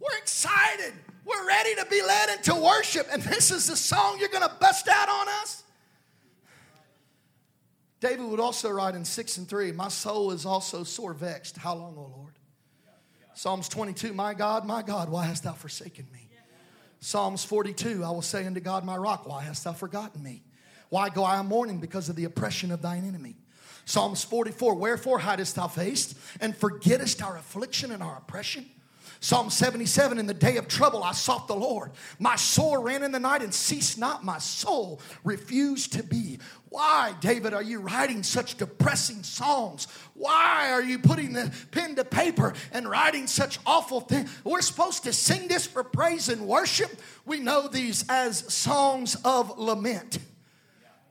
We're 0.00 0.18
excited. 0.18 0.92
We're 1.24 1.46
ready 1.46 1.74
to 1.76 1.86
be 1.86 2.00
led 2.02 2.30
into 2.30 2.54
worship, 2.54 3.06
and 3.12 3.22
this 3.22 3.50
is 3.50 3.66
the 3.66 3.76
song 3.76 4.16
you're 4.18 4.28
going 4.28 4.48
to 4.48 4.54
bust 4.60 4.88
out 4.88 5.08
on 5.08 5.28
us? 5.42 5.62
David 8.00 8.26
would 8.26 8.40
also 8.40 8.70
write 8.70 8.94
in 8.94 9.04
6 9.04 9.38
and 9.38 9.48
3 9.48 9.72
My 9.72 9.88
soul 9.88 10.30
is 10.30 10.46
also 10.46 10.84
sore 10.84 11.12
vexed. 11.12 11.56
How 11.56 11.74
long, 11.74 11.96
O 11.96 12.12
Lord? 12.16 12.34
Psalms 13.34 13.68
22 13.68 14.12
My 14.14 14.34
God, 14.34 14.66
my 14.66 14.82
God, 14.82 15.10
why 15.10 15.26
hast 15.26 15.44
thou 15.44 15.52
forsaken 15.52 16.06
me? 16.12 16.28
Psalms 17.00 17.44
42, 17.44 18.02
I 18.02 18.10
will 18.10 18.22
say 18.22 18.44
unto 18.46 18.60
God, 18.60 18.84
my 18.84 18.96
rock, 18.96 19.28
why 19.28 19.42
hast 19.42 19.64
thou 19.64 19.72
forgotten 19.72 20.22
me? 20.22 20.42
Why 20.88 21.08
go 21.08 21.24
I 21.24 21.40
mourning 21.42 21.78
because 21.78 22.08
of 22.08 22.16
the 22.16 22.24
oppression 22.24 22.70
of 22.70 22.82
thine 22.82 23.04
enemy? 23.06 23.36
Psalms 23.84 24.22
44, 24.24 24.74
wherefore 24.74 25.18
hidest 25.18 25.56
thou 25.56 25.68
face 25.68 26.14
and 26.40 26.56
forgettest 26.56 27.22
our 27.22 27.36
affliction 27.36 27.90
and 27.90 28.02
our 28.02 28.16
oppression? 28.16 28.66
Psalm 29.20 29.50
77 29.50 30.18
In 30.18 30.26
the 30.26 30.34
day 30.34 30.56
of 30.58 30.68
trouble 30.68 31.02
I 31.02 31.12
sought 31.12 31.48
the 31.48 31.54
Lord. 31.54 31.90
My 32.18 32.36
soul 32.36 32.78
ran 32.78 33.02
in 33.02 33.12
the 33.12 33.18
night 33.18 33.42
and 33.42 33.52
ceased 33.52 33.98
not. 33.98 34.24
My 34.24 34.38
soul 34.38 35.00
refused 35.24 35.94
to 35.94 36.02
be. 36.02 36.38
Why, 36.68 37.14
David, 37.20 37.54
are 37.54 37.62
you 37.62 37.80
writing 37.80 38.22
such 38.22 38.58
depressing 38.58 39.22
songs? 39.22 39.88
Why 40.14 40.70
are 40.70 40.82
you 40.82 40.98
putting 40.98 41.32
the 41.32 41.52
pen 41.70 41.96
to 41.96 42.04
paper 42.04 42.52
and 42.72 42.88
writing 42.88 43.26
such 43.26 43.58
awful 43.66 44.00
things? 44.00 44.30
We're 44.44 44.60
supposed 44.60 45.04
to 45.04 45.12
sing 45.12 45.48
this 45.48 45.66
for 45.66 45.82
praise 45.82 46.28
and 46.28 46.46
worship. 46.46 46.90
We 47.24 47.40
know 47.40 47.66
these 47.68 48.04
as 48.08 48.52
songs 48.52 49.16
of 49.24 49.58
lament. 49.58 50.18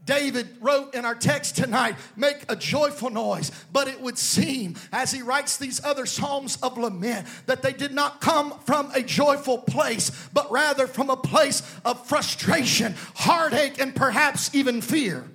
David 0.07 0.47
wrote 0.61 0.95
in 0.95 1.05
our 1.05 1.13
text 1.13 1.57
tonight, 1.57 1.95
make 2.15 2.45
a 2.49 2.55
joyful 2.55 3.11
noise. 3.11 3.51
But 3.71 3.87
it 3.87 4.01
would 4.01 4.17
seem, 4.17 4.75
as 4.91 5.11
he 5.11 5.21
writes 5.21 5.57
these 5.57 5.83
other 5.83 6.07
psalms 6.07 6.57
of 6.63 6.77
lament, 6.77 7.27
that 7.45 7.61
they 7.61 7.73
did 7.73 7.93
not 7.93 8.21
come 8.21 8.57
from 8.65 8.89
a 8.95 9.03
joyful 9.03 9.59
place, 9.59 10.09
but 10.33 10.49
rather 10.49 10.87
from 10.87 11.11
a 11.11 11.17
place 11.17 11.61
of 11.85 12.07
frustration, 12.07 12.95
heartache, 13.15 13.79
and 13.79 13.93
perhaps 13.93 14.55
even 14.55 14.81
fear. 14.81 15.29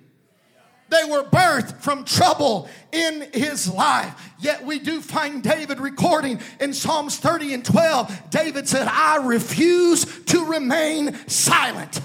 They 0.89 1.11
were 1.11 1.25
birthed 1.25 1.79
from 1.81 2.05
trouble 2.05 2.69
in 2.93 3.29
his 3.33 3.71
life. 3.71 4.15
Yet 4.41 4.65
we 4.65 4.79
do 4.79 5.01
find 5.01 5.43
David 5.43 5.81
recording 5.81 6.41
in 6.61 6.75
Psalms 6.75 7.19
30 7.19 7.55
and 7.55 7.65
12. 7.65 8.31
David 8.31 8.69
said, 8.69 8.87
I 8.91 9.17
refuse 9.25 10.05
to 10.25 10.45
remain 10.45 11.15
silent. 11.29 12.01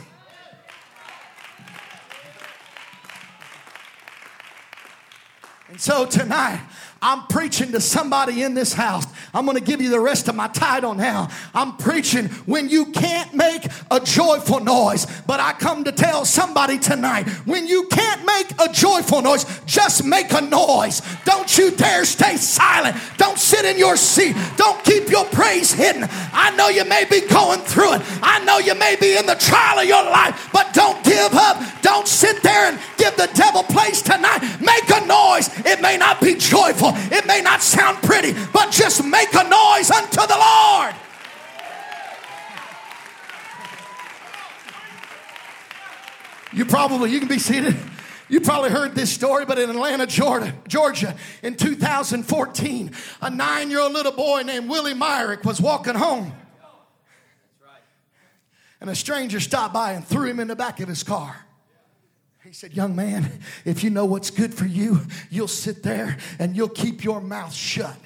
And 5.69 5.79
so 5.81 6.05
tonight, 6.05 6.61
I'm 7.01 7.27
preaching 7.27 7.71
to 7.73 7.81
somebody 7.81 8.43
in 8.43 8.53
this 8.53 8.73
house. 8.73 9.05
I'm 9.33 9.45
going 9.45 9.57
to 9.57 9.63
give 9.63 9.81
you 9.81 9.89
the 9.89 9.99
rest 9.99 10.27
of 10.27 10.35
my 10.35 10.47
title 10.47 10.93
now. 10.93 11.29
I'm 11.53 11.77
preaching 11.77 12.25
when 12.45 12.69
you 12.69 12.87
can't 12.87 13.33
make 13.33 13.65
a 13.91 13.99
joyful 13.99 14.59
noise. 14.59 15.05
But 15.27 15.39
I 15.39 15.53
come 15.53 15.83
to 15.83 15.91
tell 15.91 16.25
somebody 16.25 16.79
tonight 16.79 17.27
when 17.45 17.67
you 17.67 17.87
can't 17.87 18.25
make 18.25 18.51
a 18.59 18.71
joyful 18.71 19.21
noise, 19.21 19.45
just 19.65 20.03
make 20.03 20.31
a 20.33 20.41
noise. 20.41 21.01
Don't 21.25 21.55
you 21.57 21.71
dare 21.71 22.05
stay 22.05 22.37
silent. 22.37 22.97
Don't 23.17 23.37
sit 23.37 23.65
in 23.65 23.77
your 23.77 23.97
seat. 23.97 24.35
Don't 24.55 24.83
keep 24.83 25.09
your 25.09 25.25
praise 25.25 25.71
hidden. 25.71 26.07
I 26.33 26.55
know 26.55 26.69
you 26.69 26.85
may 26.85 27.05
be 27.05 27.21
going 27.21 27.59
through 27.61 27.95
it. 27.95 28.01
I 28.21 28.43
know 28.43 28.57
you 28.57 28.75
may 28.75 28.95
be 28.99 29.17
in 29.17 29.25
the 29.25 29.35
trial 29.35 29.79
of 29.79 29.85
your 29.85 30.03
life, 30.03 30.49
but 30.51 30.73
don't 30.73 31.03
give 31.03 31.33
up. 31.33 31.63
Don't 31.81 32.07
sit 32.07 32.41
there 32.41 32.71
and 32.71 32.79
give 32.97 33.15
the 33.17 33.29
devil 33.33 33.63
place 33.63 34.01
tonight. 34.01 34.41
Make 34.59 34.89
a 34.89 35.05
noise. 35.05 35.49
It 35.65 35.81
may 35.81 35.97
not 35.97 36.21
be 36.21 36.35
joyful 36.35 36.86
It 36.95 37.25
may 37.27 37.41
not 37.41 37.61
sound 37.61 37.97
pretty, 38.03 38.33
but 38.53 38.71
just 38.71 39.03
make 39.03 39.33
a 39.33 39.43
noise 39.43 39.91
unto 39.91 40.27
the 40.27 40.37
Lord. 40.37 40.95
You 46.53 46.65
probably, 46.65 47.11
you 47.11 47.19
can 47.19 47.27
be 47.27 47.39
seated. 47.39 47.75
You 48.29 48.41
probably 48.41 48.71
heard 48.71 48.93
this 48.93 49.11
story, 49.11 49.45
but 49.45 49.57
in 49.57 49.69
Atlanta, 49.69 50.05
Georgia, 50.05 50.53
Georgia 50.67 51.15
in 51.43 51.55
2014, 51.55 52.91
a 53.21 53.29
nine 53.29 53.69
year 53.69 53.79
old 53.79 53.93
little 53.93 54.11
boy 54.11 54.41
named 54.41 54.69
Willie 54.69 54.93
Myrick 54.93 55.45
was 55.45 55.61
walking 55.61 55.95
home. 55.95 56.33
And 58.79 58.89
a 58.89 58.95
stranger 58.95 59.39
stopped 59.39 59.73
by 59.73 59.93
and 59.93 60.05
threw 60.05 60.29
him 60.29 60.39
in 60.39 60.47
the 60.47 60.55
back 60.55 60.79
of 60.79 60.87
his 60.87 61.03
car. 61.03 61.46
He 62.47 62.53
said, 62.53 62.73
Young 62.73 62.95
man, 62.95 63.29
if 63.65 63.83
you 63.83 63.89
know 63.89 64.05
what's 64.05 64.29
good 64.31 64.53
for 64.53 64.65
you, 64.65 65.01
you'll 65.29 65.49
sit 65.49 65.83
there 65.83 66.15
and 66.39 66.55
you'll 66.55 66.69
keep 66.69 67.03
your 67.03 67.19
mouth 67.19 67.53
shut. 67.53 67.97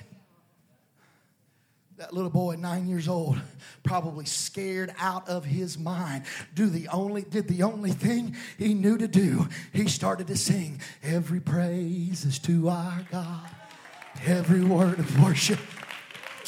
That 1.98 2.12
little 2.12 2.31
boy, 2.31 2.55
nine 2.55 2.88
years 2.88 3.07
old, 3.07 3.39
probably 3.83 4.25
scared 4.25 4.95
out 4.98 5.29
of 5.29 5.45
his 5.45 5.77
mind, 5.77 6.24
do 6.55 6.71
the 6.71 6.88
only, 6.88 7.21
did 7.21 7.48
the 7.48 7.62
only 7.62 7.91
thing 7.91 8.36
he 8.57 8.74
knew 8.74 8.98
to 8.98 9.07
do. 9.07 9.48
He 9.74 9.88
started 9.88 10.25
to 10.25 10.38
sing, 10.38 10.81
Every 11.03 11.39
praise 11.39 12.25
is 12.25 12.39
to 12.39 12.69
our 12.69 13.05
God, 13.12 13.48
every 14.25 14.63
word 14.63 14.98
of 14.98 15.24
worship 15.24 15.60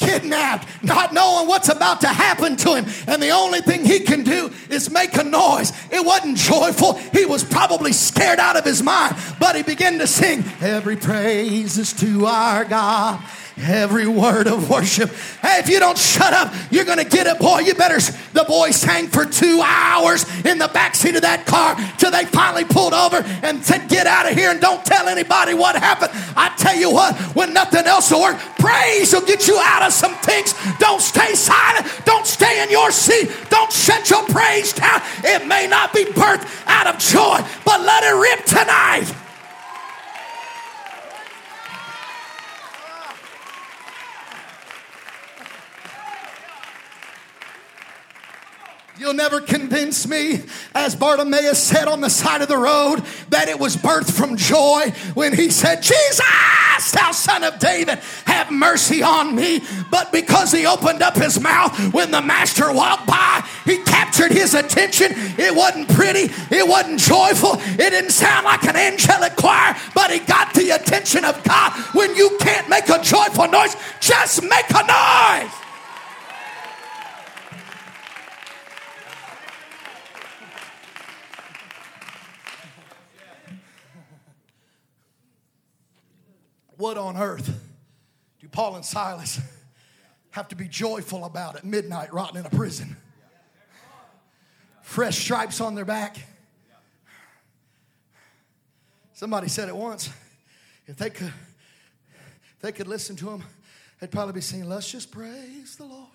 kidnapped, 0.04 0.68
not 0.82 1.12
knowing 1.12 1.48
what's 1.48 1.68
about 1.68 2.00
to 2.02 2.08
happen 2.08 2.56
to 2.56 2.74
him. 2.74 2.86
And 3.06 3.22
the 3.22 3.30
only 3.30 3.60
thing 3.60 3.84
he 3.84 4.00
can 4.00 4.22
do 4.22 4.50
is 4.70 4.90
make 4.90 5.16
a 5.16 5.24
noise. 5.24 5.72
It 5.90 6.04
wasn't 6.04 6.36
joyful. 6.36 6.94
He 7.12 7.24
was 7.26 7.44
probably 7.44 7.92
scared 7.92 8.38
out 8.38 8.56
of 8.56 8.64
his 8.64 8.82
mind, 8.82 9.16
but 9.40 9.56
he 9.56 9.62
began 9.62 9.98
to 9.98 10.06
sing, 10.06 10.44
Every 10.60 10.96
praise 10.96 11.78
is 11.78 11.92
to 11.94 12.26
our 12.26 12.64
God 12.64 13.22
every 13.58 14.06
word 14.06 14.46
of 14.46 14.68
worship. 14.70 15.10
Hey, 15.40 15.58
if 15.60 15.68
you 15.68 15.78
don't 15.78 15.98
shut 15.98 16.32
up, 16.32 16.52
you're 16.70 16.84
going 16.84 16.98
to 16.98 17.04
get 17.04 17.26
it, 17.26 17.38
boy. 17.38 17.60
You 17.60 17.74
better. 17.74 18.00
The 18.32 18.44
boy 18.44 18.70
sang 18.70 19.08
for 19.08 19.24
two 19.24 19.62
hours 19.64 20.24
in 20.44 20.58
the 20.58 20.68
back 20.68 20.94
seat 20.94 21.14
of 21.14 21.22
that 21.22 21.46
car 21.46 21.76
till 21.98 22.10
they 22.10 22.24
finally 22.24 22.64
pulled 22.64 22.94
over 22.94 23.22
and 23.42 23.64
said, 23.64 23.88
Get 23.88 24.06
out 24.06 24.30
of 24.30 24.36
here 24.36 24.50
and 24.50 24.60
don't 24.60 24.84
tell 24.84 25.08
anybody 25.08 25.54
what 25.54 25.76
happened. 25.76 26.10
I 26.36 26.54
tell 26.56 26.76
you 26.76 26.90
what, 26.90 27.16
when 27.36 27.52
nothing 27.52 27.86
else 27.86 28.10
will 28.10 28.22
work, 28.22 28.38
praise 28.58 29.12
will 29.12 29.24
get 29.26 29.46
you 29.46 29.58
out 29.60 29.82
of 29.82 29.92
some 29.92 30.14
things. 30.16 30.54
Don't 30.78 31.00
stay 31.00 31.34
silent. 31.34 31.86
Don't 32.04 32.26
stay 32.26 32.62
in 32.62 32.70
your 32.70 32.90
seat. 32.90 33.30
Don't 33.50 33.72
shut 33.72 34.10
your 34.10 34.24
praise 34.28 34.72
down. 34.72 35.00
It 35.22 35.46
may 35.46 35.66
not 35.66 35.92
be 35.92 36.04
birthed 36.04 36.48
out 36.66 36.86
of 36.86 36.98
joy, 36.98 37.38
but 37.64 37.80
let 37.80 38.02
it 38.02 38.16
rip 38.16 38.44
tonight. 38.44 39.23
You'll 48.96 49.14
never 49.14 49.40
convince 49.40 50.06
me, 50.06 50.40
as 50.72 50.94
Bartimaeus 50.94 51.60
said 51.60 51.88
on 51.88 52.00
the 52.00 52.08
side 52.08 52.42
of 52.42 52.48
the 52.48 52.56
road, 52.56 53.02
that 53.30 53.48
it 53.48 53.58
was 53.58 53.76
birthed 53.76 54.12
from 54.12 54.36
joy 54.36 54.92
when 55.14 55.34
he 55.34 55.50
said, 55.50 55.82
Jesus, 55.82 56.20
thou 56.92 57.10
son 57.10 57.42
of 57.42 57.58
David, 57.58 57.98
have 58.24 58.52
mercy 58.52 59.02
on 59.02 59.34
me. 59.34 59.62
But 59.90 60.12
because 60.12 60.52
he 60.52 60.64
opened 60.64 61.02
up 61.02 61.16
his 61.16 61.40
mouth 61.40 61.92
when 61.92 62.12
the 62.12 62.22
master 62.22 62.72
walked 62.72 63.08
by, 63.08 63.44
he 63.64 63.78
captured 63.78 64.30
his 64.30 64.54
attention. 64.54 65.10
It 65.38 65.52
wasn't 65.52 65.88
pretty, 65.88 66.32
it 66.54 66.66
wasn't 66.66 67.00
joyful, 67.00 67.54
it 67.60 67.90
didn't 67.90 68.10
sound 68.10 68.44
like 68.44 68.62
an 68.62 68.76
angelic 68.76 69.34
choir, 69.34 69.76
but 69.92 70.12
he 70.12 70.20
got 70.20 70.54
the 70.54 70.70
attention 70.70 71.24
of 71.24 71.42
God. 71.42 71.72
When 71.94 72.14
you 72.14 72.36
can't 72.38 72.68
make 72.68 72.88
a 72.88 73.02
joyful 73.02 73.48
noise, 73.48 73.74
just 73.98 74.40
make 74.44 74.70
a 74.70 74.86
noise. 74.86 75.63
What 86.76 86.98
on 86.98 87.16
earth 87.16 87.46
do 88.40 88.48
Paul 88.48 88.76
and 88.76 88.84
Silas 88.84 89.40
have 90.30 90.48
to 90.48 90.56
be 90.56 90.66
joyful 90.66 91.24
about 91.24 91.56
at 91.56 91.64
midnight, 91.64 92.12
rotting 92.12 92.40
in 92.40 92.46
a 92.46 92.50
prison? 92.50 92.96
Fresh 94.82 95.18
stripes 95.18 95.60
on 95.60 95.74
their 95.74 95.84
back. 95.84 96.16
Somebody 99.12 99.48
said 99.48 99.68
it 99.68 99.76
once. 99.76 100.10
If 100.86 100.96
they 100.96 101.10
could, 101.10 101.28
if 101.28 102.60
they 102.60 102.72
could 102.72 102.88
listen 102.88 103.16
to 103.16 103.26
them 103.26 103.44
they'd 104.04 104.10
probably 104.10 104.34
be 104.34 104.40
singing, 104.42 104.68
Let's 104.68 104.90
just 104.90 105.10
praise 105.10 105.76
the 105.76 105.84
Lord. 105.84 106.08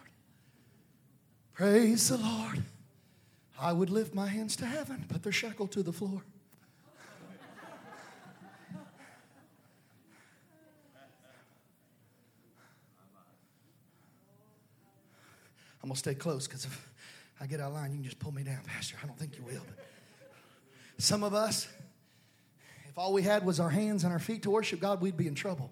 Praise 1.54 2.10
the 2.10 2.18
Lord. 2.18 2.64
I 3.60 3.74
would 3.74 3.90
lift 3.90 4.14
my 4.14 4.28
hands 4.28 4.56
to 4.58 4.66
heaven, 4.66 5.06
but 5.12 5.24
they're 5.24 5.32
shackled 5.32 5.72
to 5.72 5.82
the 5.82 5.92
floor. 5.92 6.22
I'm 15.82 15.90
going 15.90 15.96
to 15.96 16.00
stay 16.00 16.16
close 16.16 16.48
because 16.48 16.66
if 16.66 16.90
I 17.40 17.46
get 17.46 17.60
out 17.60 17.68
of 17.68 17.74
line, 17.74 17.92
you 17.92 17.98
can 17.98 18.04
just 18.04 18.20
pull 18.20 18.34
me 18.34 18.44
down, 18.44 18.60
Pastor. 18.66 18.96
I 19.02 19.08
don't 19.08 19.18
think 19.18 19.38
you 19.38 19.44
will. 19.44 19.62
But 20.96 21.04
some 21.04 21.24
of 21.24 21.34
us, 21.34 21.68
if 22.88 22.98
all 22.98 23.14
we 23.14 23.22
had 23.22 23.46
was 23.46 23.60
our 23.60 23.70
hands 23.70 24.04
and 24.04 24.12
our 24.12 24.20
feet 24.20 24.44
to 24.44 24.50
worship 24.50 24.80
God, 24.80 25.02
we'd 25.02 25.16
be 25.16 25.28
in 25.28 25.36
trouble. 25.36 25.72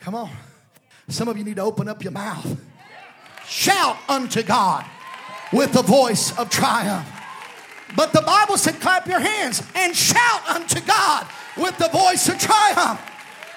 Come 0.00 0.14
on. 0.14 0.30
Some 1.08 1.28
of 1.28 1.36
you 1.36 1.44
need 1.44 1.56
to 1.56 1.62
open 1.62 1.88
up 1.88 2.02
your 2.02 2.12
mouth. 2.12 2.60
Shout 3.46 3.96
unto 4.08 4.42
God 4.42 4.84
with 5.52 5.72
the 5.72 5.82
voice 5.82 6.36
of 6.38 6.50
triumph. 6.50 7.08
But 7.96 8.12
the 8.12 8.22
Bible 8.22 8.56
said, 8.56 8.80
clap 8.80 9.06
your 9.06 9.20
hands 9.20 9.62
and 9.74 9.94
shout 9.94 10.48
unto 10.48 10.80
God 10.80 11.26
with 11.56 11.76
the 11.78 11.88
voice 11.88 12.28
of 12.28 12.38
triumph. 12.38 13.00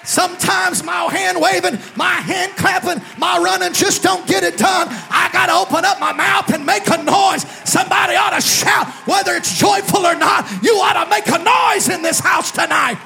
Sometimes 0.04 0.84
my 0.84 1.10
hand 1.10 1.40
waving, 1.40 1.78
my 1.96 2.14
hand 2.20 2.52
clapping, 2.56 3.02
my 3.18 3.38
running 3.38 3.72
just 3.72 4.02
don't 4.02 4.26
get 4.26 4.42
it 4.44 4.58
done. 4.58 4.88
I 5.10 5.30
got 5.32 5.46
to 5.46 5.54
open 5.54 5.84
up 5.84 5.98
my 5.98 6.12
mouth 6.12 6.52
and 6.52 6.64
make 6.64 6.86
a 6.88 7.02
noise. 7.02 7.46
Somebody 7.64 8.14
ought 8.14 8.36
to 8.36 8.40
shout, 8.40 8.86
whether 9.08 9.34
it's 9.34 9.58
joyful 9.58 10.06
or 10.06 10.14
not. 10.14 10.46
You 10.62 10.74
ought 10.76 11.04
to 11.04 11.10
make 11.10 11.26
a 11.28 11.42
noise 11.42 11.88
in 11.88 12.02
this 12.02 12.20
house 12.20 12.52
tonight. 12.52 12.98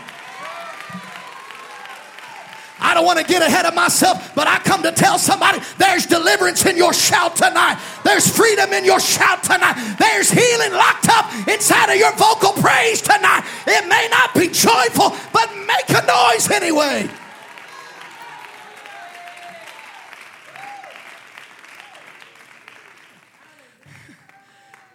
I 2.81 2.95
don't 2.95 3.05
want 3.05 3.19
to 3.19 3.25
get 3.25 3.43
ahead 3.43 3.67
of 3.67 3.75
myself, 3.75 4.35
but 4.35 4.47
I 4.47 4.59
come 4.59 4.83
to 4.85 4.93
tell 4.93 5.19
somebody 5.19 5.59
there's 5.79 6.07
deliverance 6.07 6.65
in 6.65 6.77
your 6.77 6.93
shout 6.93 7.37
tonight. 7.37 7.79
There's 8.05 8.29
freedom 8.35 8.73
in 8.73 8.85
your 8.85 9.01
shout 9.01 9.43
tonight. 9.43 9.97
There's 9.99 10.31
healing 10.31 10.73
locked 10.73 11.09
up 11.09 11.49
inside 11.49 11.91
of 11.91 11.97
your 11.97 12.13
vocal 12.17 12.53
praise 12.53 13.03
tonight. 13.03 13.43
It 13.67 13.89
may 13.89 14.09
not 14.11 14.35
be 14.35 14.49
joyful, 14.49 15.17
but 15.33 15.51
make 15.67 15.91
a 15.91 16.07
noise 16.07 16.51
anyway. 16.51 17.09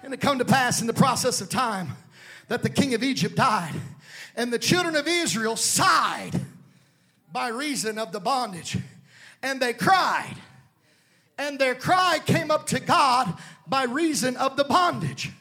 And 0.03 0.13
it 0.13 0.21
come 0.21 0.39
to 0.39 0.45
pass 0.45 0.81
in 0.81 0.87
the 0.87 0.93
process 0.93 1.41
of 1.41 1.49
time 1.49 1.89
that 2.47 2.61
the 2.61 2.69
king 2.69 2.93
of 2.93 3.03
Egypt 3.03 3.35
died, 3.35 3.73
and 4.35 4.51
the 4.51 4.59
children 4.59 4.95
of 4.95 5.07
Israel 5.07 5.55
sighed 5.55 6.39
by 7.33 7.49
reason 7.49 7.97
of 7.97 8.11
the 8.11 8.19
bondage. 8.19 8.77
And 9.41 9.59
they 9.59 9.73
cried. 9.73 10.35
And 11.37 11.57
their 11.57 11.75
cry 11.75 12.19
came 12.23 12.51
up 12.51 12.67
to 12.67 12.79
God 12.79 13.33
by 13.67 13.85
reason 13.85 14.37
of 14.37 14.55
the 14.55 14.63
bondage. 14.63 15.31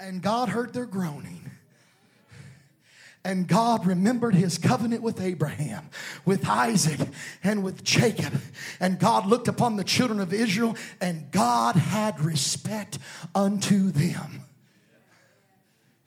And 0.00 0.20
God 0.20 0.48
heard 0.48 0.74
their 0.74 0.84
groaning. 0.84 1.50
And 3.24 3.48
God 3.48 3.86
remembered 3.86 4.34
his 4.34 4.58
covenant 4.58 5.00
with 5.00 5.18
Abraham, 5.18 5.88
with 6.26 6.46
Isaac, 6.46 7.00
and 7.42 7.64
with 7.64 7.82
Jacob. 7.82 8.38
And 8.80 8.98
God 8.98 9.26
looked 9.26 9.48
upon 9.48 9.76
the 9.76 9.84
children 9.84 10.20
of 10.20 10.34
Israel, 10.34 10.76
and 11.00 11.30
God 11.30 11.76
had 11.76 12.20
respect 12.20 12.98
unto 13.34 13.90
them. 13.90 14.42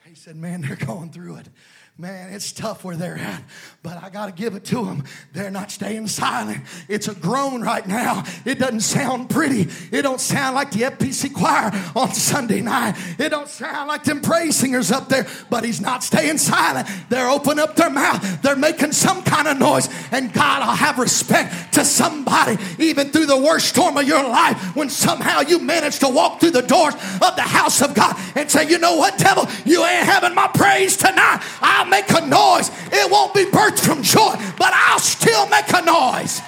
He 0.06 0.14
said, 0.14 0.36
Man, 0.36 0.62
they're 0.62 0.76
going 0.76 1.10
through 1.10 1.38
it. 1.38 1.50
Man, 2.00 2.32
it's 2.32 2.52
tough 2.52 2.84
where 2.84 2.96
they're 2.96 3.18
at, 3.18 3.42
but 3.82 4.04
I 4.04 4.12
got 4.12 4.28
to 4.28 4.32
give 4.32 4.54
it 4.54 4.64
to 4.66 4.86
them. 4.86 5.04
They're 5.34 5.50
not 5.50 5.72
staying 5.72 6.06
silent. 6.10 6.64
It's 6.88 7.08
a 7.08 7.16
groan 7.16 7.64
right 7.64 7.88
now. 7.88 8.24
It 8.46 8.60
doesn't 8.60 8.82
sound 8.82 9.32
pretty. 9.32 9.68
It 9.92 10.04
don't 10.04 10.22
sound 10.22 10.54
like 10.54 10.70
the 10.70 10.82
FPC 10.82 11.34
choir 11.34 11.72
on 11.96 12.14
Sunday 12.14 12.62
night. 12.62 12.96
It 13.18 13.30
don't 13.30 13.48
sound 13.48 13.88
like 13.88 14.04
them 14.04 14.22
praise 14.22 14.58
singers 14.58 14.92
up 14.92 15.10
there, 15.10 15.26
but 15.50 15.64
he's 15.64 15.82
not 15.82 16.04
staying 16.04 16.38
silent. 16.38 16.88
They're 17.10 17.30
opening 17.30 17.64
up 17.64 17.76
their 17.76 17.90
mouth. 17.90 18.44
They're 18.44 18.56
making 18.56 18.92
some 18.92 19.24
kind 19.24 19.48
of 19.48 19.58
noise. 19.58 19.90
And 20.12 20.32
God, 20.32 20.62
I'll 20.62 20.76
have 20.76 21.00
respect 21.00 21.74
to 21.74 21.84
somebody, 21.84 22.62
even 22.78 23.10
through 23.10 23.26
the 23.26 23.42
worst 23.42 23.70
storm 23.70 23.98
of 23.98 24.08
your 24.08 24.22
life, 24.22 24.76
when 24.76 24.92
somehow 24.92 25.40
you 25.40 25.58
manage 25.58 25.98
to 26.00 26.10
walk 26.10 26.42
through 26.42 26.52
the 26.52 26.62
doors 26.62 26.94
of 26.94 27.36
the 27.36 27.42
house 27.42 27.82
of 27.82 27.96
God 27.96 28.16
and 28.36 28.52
say, 28.52 28.70
you 28.70 28.78
know 28.78 28.98
what, 28.98 29.18
devil, 29.18 29.48
you 29.66 29.84
ain't 29.84 30.06
having 30.06 30.36
my 30.36 30.48
praise 30.50 30.96
tonight. 30.96 31.42
Make 31.90 32.10
a 32.12 32.26
noise. 32.26 32.70
It 32.92 33.12
won't 33.12 33.34
be 33.34 33.46
birthed 33.46 33.80
from 33.80 34.04
joy, 34.04 34.36
but 34.58 34.72
I'll 34.74 35.00
still 35.00 35.48
make 35.50 35.72
a 35.74 35.82
noise. 35.82 36.42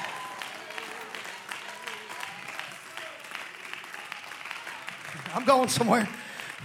I'm 5.33 5.45
going 5.45 5.69
somewhere. 5.69 6.07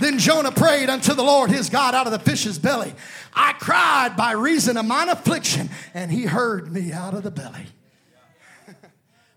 Then 0.01 0.19
Jonah 0.19 0.51
prayed 0.51 0.91
unto 0.91 1.15
the 1.15 1.23
Lord 1.23 1.51
his 1.51 1.71
God 1.71 1.95
out 1.95 2.07
of 2.07 2.13
the 2.13 2.19
fish's 2.19 2.59
belly. 2.59 2.93
I 3.33 3.53
cried 3.53 4.17
by 4.17 4.33
reason 4.33 4.77
of 4.77 4.87
mine 4.87 5.09
affliction, 5.09 5.71
and 5.93 6.11
he 6.11 6.25
heard 6.25 6.73
me 6.73 6.93
out 6.93 7.15
of 7.15 7.23
the 7.23 7.31
belly. 7.31 7.67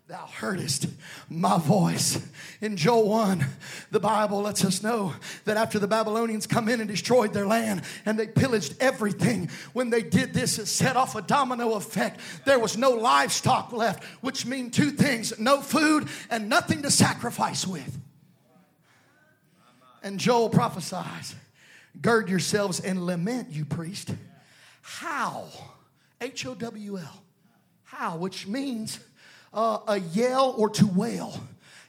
Thou 0.08 0.26
heardest 0.26 0.88
my 1.30 1.58
voice. 1.58 2.26
In 2.62 2.78
Joel 2.78 3.10
1, 3.10 3.46
the 3.92 4.00
Bible 4.00 4.42
lets 4.42 4.64
us 4.64 4.82
know 4.82 5.14
that 5.44 5.58
after 5.58 5.80
the 5.80 5.88
Babylonians 5.88 6.48
come 6.48 6.70
in 6.70 6.80
and 6.80 6.90
destroyed 6.90 7.34
their 7.34 7.46
land 7.46 7.82
and 8.06 8.18
they 8.18 8.26
pillaged 8.26 8.76
everything, 8.80 9.50
when 9.74 9.90
they 9.90 10.02
did 10.02 10.34
this, 10.34 10.60
it 10.60 10.68
set 10.68 10.96
off 10.96 11.16
a 11.16 11.22
domino 11.22 11.74
effect. 11.74 12.22
There 12.46 12.58
was 12.58 12.78
no 12.78 12.92
livestock 12.92 13.74
left, 13.74 14.02
which 14.22 14.46
mean 14.46 14.72
two 14.72 14.92
things 14.92 15.38
no 15.40 15.60
food 15.60 16.08
and 16.30 16.48
nothing 16.48 16.84
to 16.84 16.92
sacrifice 16.92 17.68
with. 17.68 18.00
And 20.04 20.22
Joel 20.22 20.50
prophesies 20.50 21.36
Gird 22.02 22.30
yourselves 22.30 22.80
and 22.80 23.06
lament, 23.06 23.50
you 23.52 23.66
priest. 23.66 24.14
How? 24.82 25.48
H 26.22 26.46
O 26.46 26.56
W 26.56 26.98
L. 26.98 27.24
How, 27.84 28.18
which 28.18 28.48
means 28.48 29.00
uh, 29.58 29.80
a 29.88 30.00
yell 30.00 30.54
or 30.56 30.70
to 30.70 30.86
wail. 30.86 31.42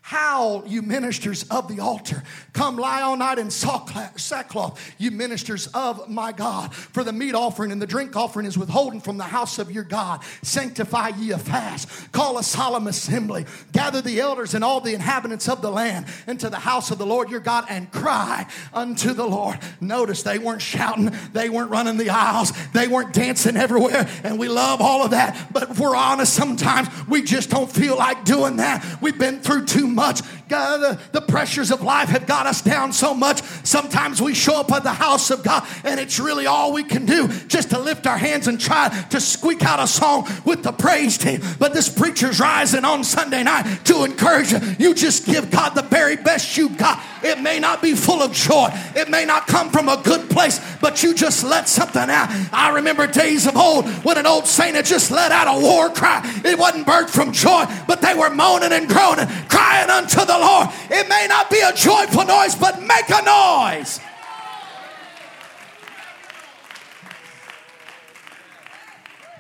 Howl, 0.09 0.65
you 0.67 0.81
ministers 0.81 1.43
of 1.51 1.69
the 1.69 1.81
altar. 1.81 2.23
Come 2.55 2.79
lie 2.79 3.03
all 3.03 3.15
night 3.15 3.39
in 3.39 3.51
sackcloth, 3.51 4.95
you 4.97 5.11
ministers 5.11 5.67
of 5.75 6.09
my 6.09 6.33
God. 6.33 6.75
For 6.75 7.05
the 7.05 7.13
meat 7.13 7.35
offering 7.35 7.73
and 7.73 7.83
the 7.83 7.87
drink 7.87 8.17
offering 8.17 8.47
is 8.47 8.57
withholden 8.57 9.03
from 9.03 9.19
the 9.19 9.25
house 9.25 9.59
of 9.59 9.71
your 9.71 9.85
God. 9.85 10.25
Sanctify 10.41 11.09
ye 11.19 11.33
a 11.33 11.39
fast. 11.39 12.11
Call 12.11 12.39
a 12.39 12.43
solemn 12.43 12.87
assembly. 12.87 13.45
Gather 13.73 14.01
the 14.01 14.19
elders 14.19 14.55
and 14.55 14.65
all 14.65 14.81
the 14.81 14.95
inhabitants 14.95 15.47
of 15.47 15.61
the 15.61 15.71
land 15.71 16.07
into 16.27 16.49
the 16.49 16.57
house 16.57 16.91
of 16.91 16.97
the 16.97 17.05
Lord 17.05 17.29
your 17.29 17.41
God 17.41 17.67
and 17.69 17.93
cry 17.93 18.47
unto 18.73 19.13
the 19.13 19.27
Lord. 19.27 19.59
Notice 19.79 20.23
they 20.23 20.39
weren't 20.39 20.63
shouting, 20.63 21.13
they 21.35 21.51
weren't 21.51 21.71
running 21.71 21.99
the 21.99 22.09
aisles, 22.09 22.55
they 22.73 22.89
weren't 22.89 23.13
dancing 23.13 23.59
everywhere. 23.59 24.09
And 24.25 24.39
we 24.39 24.49
love 24.49 24.81
all 24.81 25.05
of 25.05 25.11
that. 25.11 25.53
But 25.53 25.65
if 25.65 25.79
we're 25.79 25.95
honest, 25.95 26.33
sometimes 26.33 26.89
we 27.09 27.21
just 27.21 27.51
don't 27.51 27.71
feel 27.71 27.99
like 27.99 28.25
doing 28.25 28.57
that. 28.57 29.03
We've 29.03 29.19
been 29.19 29.41
through 29.41 29.67
too 29.67 29.87
much 29.87 29.98
much. 29.99 30.23
God, 30.49 30.79
the, 30.79 30.99
the 31.13 31.21
pressures 31.21 31.71
of 31.71 31.83
life 31.83 32.09
have 32.09 32.27
got 32.27 32.47
us 32.47 32.63
down 32.63 32.93
so 32.93 33.13
much. 33.13 33.43
Sometimes 33.65 34.23
we 34.23 34.35
show 34.35 34.61
up 34.61 34.73
at 34.73 34.83
the 34.83 34.93
house 34.93 35.31
of 35.31 35.43
God 35.43 35.67
and 35.85 36.01
it's 36.01 36.19
really 36.19 36.47
all 36.47 36.73
we 36.73 36.85
can 36.85 37.05
do 37.05 37.29
just 37.49 37.71
to 37.71 37.79
lift 37.79 38.07
our 38.07 38.17
hands 38.17 38.49
and 38.49 38.59
try 38.59 38.89
to 39.11 39.21
squeak 39.21 39.63
out 39.63 39.79
a 39.79 39.87
song 39.87 40.27
with 40.45 40.63
the 40.63 40.73
praise 40.73 41.19
team. 41.19 41.43
But 41.59 41.75
this 41.75 41.89
preacher's 41.89 42.41
rising 42.41 42.85
on 42.85 43.05
Sunday 43.05 43.43
night 43.43 43.85
to 43.85 44.05
encourage 44.05 44.53
you. 44.53 44.61
You 44.79 44.95
just 44.95 45.27
give 45.27 45.51
God 45.51 45.71
the 45.71 45.83
very 45.83 46.17
best 46.17 46.57
you 46.57 46.71
got. 46.71 47.03
It 47.23 47.41
may 47.41 47.59
not 47.59 47.83
be 47.83 47.95
full 47.95 48.23
of 48.23 48.33
joy, 48.33 48.69
it 48.97 49.11
may 49.11 49.25
not 49.25 49.47
come 49.47 49.71
from 49.71 49.89
a 49.89 50.01
good 50.03 50.31
place, 50.31 50.61
but 50.81 51.03
you 51.03 51.15
just 51.15 51.45
let 51.45 51.69
something 51.69 52.09
out. 52.09 52.29
I 52.53 52.71
remember 52.75 53.07
days 53.07 53.47
of 53.47 53.57
old 53.57 53.87
when 54.05 54.17
an 54.17 54.27
old 54.27 54.47
saint 54.47 54.77
had 54.77 54.87
just 54.87 55.11
let 55.11 55.31
out 55.31 55.59
a 55.59 55.61
war 55.61 55.91
cry. 55.91 56.23
It 56.45 56.59
wasn't 56.59 56.87
birthed 56.87 57.11
from 57.11 57.33
joy, 57.33 57.65
but 57.87 58.01
they 58.01 58.15
were 58.15 58.31
moaning 58.31 58.73
and 58.73 58.89
groaning, 58.89 59.27
crying 59.49 59.91
unto 59.91 60.25
the 60.25 60.38
Lord. 60.41 60.69
It 60.91 61.09
may 61.09 61.27
not 61.29 61.51
be 61.51 61.61
a 61.61 61.73
joyful 61.73 62.25
noise, 62.25 62.55
but 62.55 62.81
make 62.83 63.09
a 63.11 63.23
noise. 63.23 64.01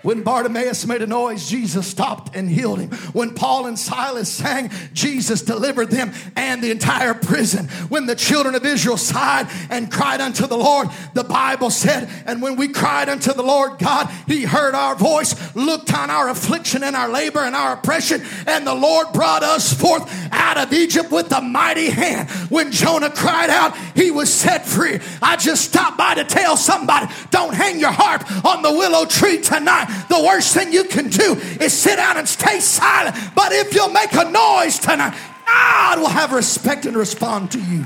When 0.02 0.22
Bartimaeus 0.22 0.87
made 0.87 1.02
a 1.02 1.06
noise, 1.06 1.48
Jesus 1.48 1.87
stopped 1.87 2.37
and 2.37 2.48
healed 2.48 2.80
him. 2.80 2.90
When 3.12 3.34
Paul 3.34 3.66
and 3.66 3.78
Silas 3.78 4.28
sang, 4.28 4.70
Jesus 4.92 5.42
delivered 5.42 5.90
them 5.90 6.12
and 6.37 6.62
the 6.62 6.70
entire 6.70 7.14
prison. 7.14 7.66
When 7.88 8.06
the 8.06 8.14
children 8.14 8.54
of 8.54 8.64
Israel 8.64 8.96
sighed 8.96 9.48
and 9.70 9.90
cried 9.90 10.20
unto 10.20 10.46
the 10.46 10.56
Lord, 10.56 10.88
the 11.14 11.24
Bible 11.24 11.70
said, 11.70 12.08
and 12.26 12.40
when 12.40 12.56
we 12.56 12.68
cried 12.68 13.08
unto 13.08 13.32
the 13.32 13.42
Lord 13.42 13.78
God, 13.78 14.08
he 14.26 14.44
heard 14.44 14.74
our 14.74 14.94
voice, 14.94 15.34
looked 15.56 15.92
on 15.92 16.11
our 16.11 16.28
affliction 16.28 16.84
and 16.84 16.94
our 16.94 17.08
labor 17.08 17.40
and 17.40 17.56
our 17.56 17.72
oppression, 17.72 18.22
and 18.46 18.66
the 18.66 18.74
Lord 18.74 19.12
brought 19.12 19.42
us 19.42 19.72
forth 19.72 20.08
out 20.32 20.58
of 20.58 20.72
Egypt 20.72 21.11
with 21.11 21.32
a 21.32 21.40
mighty 21.40 21.90
hand. 21.90 22.30
When 22.50 22.70
Jonah 22.70 23.11
cried 23.11 23.50
out, 23.50 23.76
he 23.94 24.11
was 24.11 24.32
set 24.32 24.64
free. 24.64 25.00
I 25.20 25.37
just 25.37 25.64
stopped 25.64 25.98
by 25.98 26.14
to 26.14 26.24
tell 26.24 26.56
somebody, 26.56 27.12
don't 27.30 27.54
hang 27.54 27.80
your 27.80 27.92
harp 27.92 28.44
on 28.44 28.62
the 28.62 28.70
willow 28.70 29.04
tree 29.04 29.40
tonight 29.40 29.88
the 30.09 30.22
worst 30.24 30.55
thing 30.55 30.72
you 30.72 30.85
can 30.85 31.09
do 31.09 31.35
is 31.61 31.72
sit 31.72 31.96
down 31.96 32.16
and 32.16 32.29
stay 32.29 32.61
silent. 32.61 33.16
But 33.35 33.53
if 33.53 33.74
you'll 33.74 33.90
make 33.90 34.12
a 34.12 34.31
noise 34.31 34.79
tonight, 34.79 35.14
God 35.46 36.01
will 36.01 36.09
have 36.09 36.33
respect 36.33 36.87
and 36.87 36.96
respond 36.96 37.51
to 37.53 37.61
you. 37.61 37.85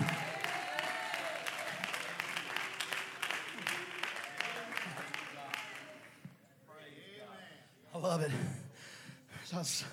I 7.94 7.98
love 7.98 8.22
it. 8.22 8.30
I 9.54 9.58
was 9.58 9.84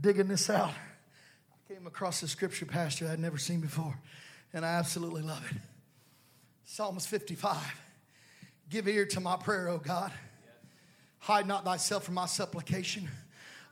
digging 0.00 0.28
this 0.28 0.50
out. 0.50 0.70
I 0.70 1.72
came 1.72 1.86
across 1.86 2.22
a 2.22 2.28
scripture, 2.28 2.66
Pastor, 2.66 3.06
I'd 3.08 3.20
never 3.20 3.38
seen 3.38 3.60
before, 3.60 3.94
and 4.52 4.64
I 4.64 4.70
absolutely 4.74 5.22
love 5.22 5.44
it. 5.50 5.56
Psalms 6.64 7.06
55. 7.06 7.56
Give 8.70 8.88
ear 8.88 9.06
to 9.06 9.20
my 9.20 9.36
prayer, 9.36 9.68
O 9.68 9.78
God. 9.78 10.12
Hide 11.20 11.46
not 11.46 11.64
thyself 11.64 12.04
from 12.04 12.14
my 12.14 12.26
supplication. 12.26 13.08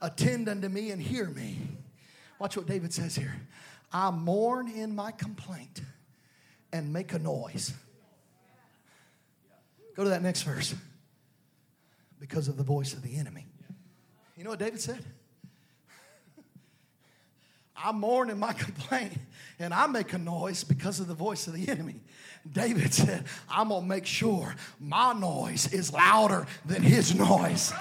Attend 0.03 0.49
unto 0.49 0.69
me 0.69 0.91
and 0.91 1.01
hear 1.01 1.27
me. 1.29 1.59
Watch 2.39 2.57
what 2.57 2.67
David 2.67 2.93
says 2.93 3.17
here. 3.17 3.35
I 3.93 4.11
mourn 4.11 4.69
in 4.69 4.95
my 4.95 5.11
complaint 5.11 5.81
and 6.73 6.93
make 6.93 7.13
a 7.13 7.19
noise. 7.19 7.73
Go 9.95 10.05
to 10.05 10.11
that 10.11 10.23
next 10.23 10.43
verse. 10.43 10.75
Because 12.21 12.49
of 12.49 12.57
the 12.57 12.63
voice 12.63 12.93
of 12.93 13.03
the 13.03 13.17
enemy. 13.17 13.47
You 14.37 14.45
know 14.45 14.51
what 14.51 14.59
David 14.59 14.81
said? 14.81 15.03
I 17.83 17.93
mourn 17.93 18.31
in 18.31 18.39
my 18.39 18.53
complaint 18.55 19.19
and 19.59 19.73
I 19.73 19.87
make 19.87 20.13
a 20.13 20.19
noise 20.19 20.65
because 20.65 21.01
of 21.01 21.09
the 21.09 21.15
voice 21.15 21.47
of 21.47 21.55
the 21.55 21.69
enemy. 21.69 22.01
David 22.51 22.95
said, 22.95 23.25
I'm 23.49 23.69
gonna 23.69 23.87
make 23.87 24.07
sure 24.07 24.55
my 24.79 25.13
noise 25.13 25.73
is 25.73 25.93
louder 25.93 26.47
than 26.65 26.83
his 26.83 27.15
noise. 27.15 27.73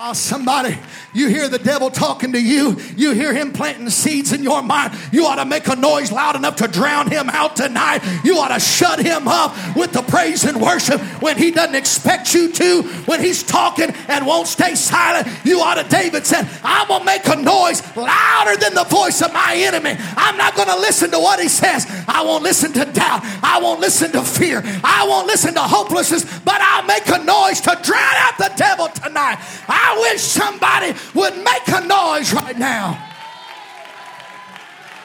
Oh, 0.00 0.12
somebody, 0.12 0.78
you 1.12 1.26
hear 1.26 1.48
the 1.48 1.58
devil 1.58 1.90
talking 1.90 2.30
to 2.34 2.40
you. 2.40 2.76
You 2.96 3.14
hear 3.14 3.34
him 3.34 3.52
planting 3.52 3.90
seeds 3.90 4.32
in 4.32 4.44
your 4.44 4.62
mind. 4.62 4.96
You 5.10 5.26
ought 5.26 5.42
to 5.42 5.44
make 5.44 5.66
a 5.66 5.74
noise 5.74 6.12
loud 6.12 6.36
enough 6.36 6.54
to 6.56 6.68
drown 6.68 7.10
him 7.10 7.28
out 7.30 7.56
tonight. 7.56 8.04
You 8.22 8.38
ought 8.38 8.54
to 8.54 8.60
shut 8.60 9.00
him 9.00 9.26
up 9.26 9.56
with 9.74 9.90
the 9.90 10.02
praise 10.02 10.44
and 10.44 10.62
worship 10.62 11.00
when 11.20 11.36
he 11.36 11.50
doesn't 11.50 11.74
expect 11.74 12.32
you 12.32 12.52
to, 12.52 12.82
when 13.06 13.20
he's 13.20 13.42
talking 13.42 13.90
and 14.06 14.24
won't 14.24 14.46
stay 14.46 14.76
silent. 14.76 15.26
You 15.44 15.58
ought 15.62 15.82
to, 15.82 15.88
David 15.88 16.24
said, 16.24 16.48
I'm 16.62 16.86
going 16.86 17.00
to 17.00 17.04
make 17.06 17.26
a 17.26 17.34
noise 17.34 17.82
louder 17.96 18.54
than 18.56 18.74
the 18.74 18.84
voice 18.84 19.20
of 19.20 19.32
my 19.32 19.56
enemy. 19.56 19.96
I'm 20.16 20.36
not 20.36 20.54
going 20.54 20.68
to 20.68 20.78
listen 20.78 21.10
to 21.10 21.18
what 21.18 21.40
he 21.40 21.48
says. 21.48 21.86
I 22.06 22.22
won't 22.22 22.44
listen 22.44 22.72
to 22.74 22.84
doubt. 22.84 23.22
I 23.42 23.58
won't 23.60 23.80
listen 23.80 24.12
to 24.12 24.22
fear. 24.22 24.62
I 24.84 25.06
won't 25.08 25.26
listen 25.26 25.54
to 25.54 25.60
hopelessness, 25.60 26.38
but 26.44 26.60
I'll 26.60 26.84
make 26.84 27.08
a 27.08 27.18
noise 27.24 27.60
to 27.62 27.76
drown 27.82 28.14
out 28.18 28.38
the 28.38 28.52
devil 28.54 28.86
tonight. 28.86 29.38
I 29.66 29.87
I 29.88 29.98
wish 30.00 30.20
somebody 30.20 30.92
would 31.14 31.34
make 31.38 31.66
a 31.68 31.80
noise 31.80 32.34
right 32.34 32.58
now. 32.58 33.02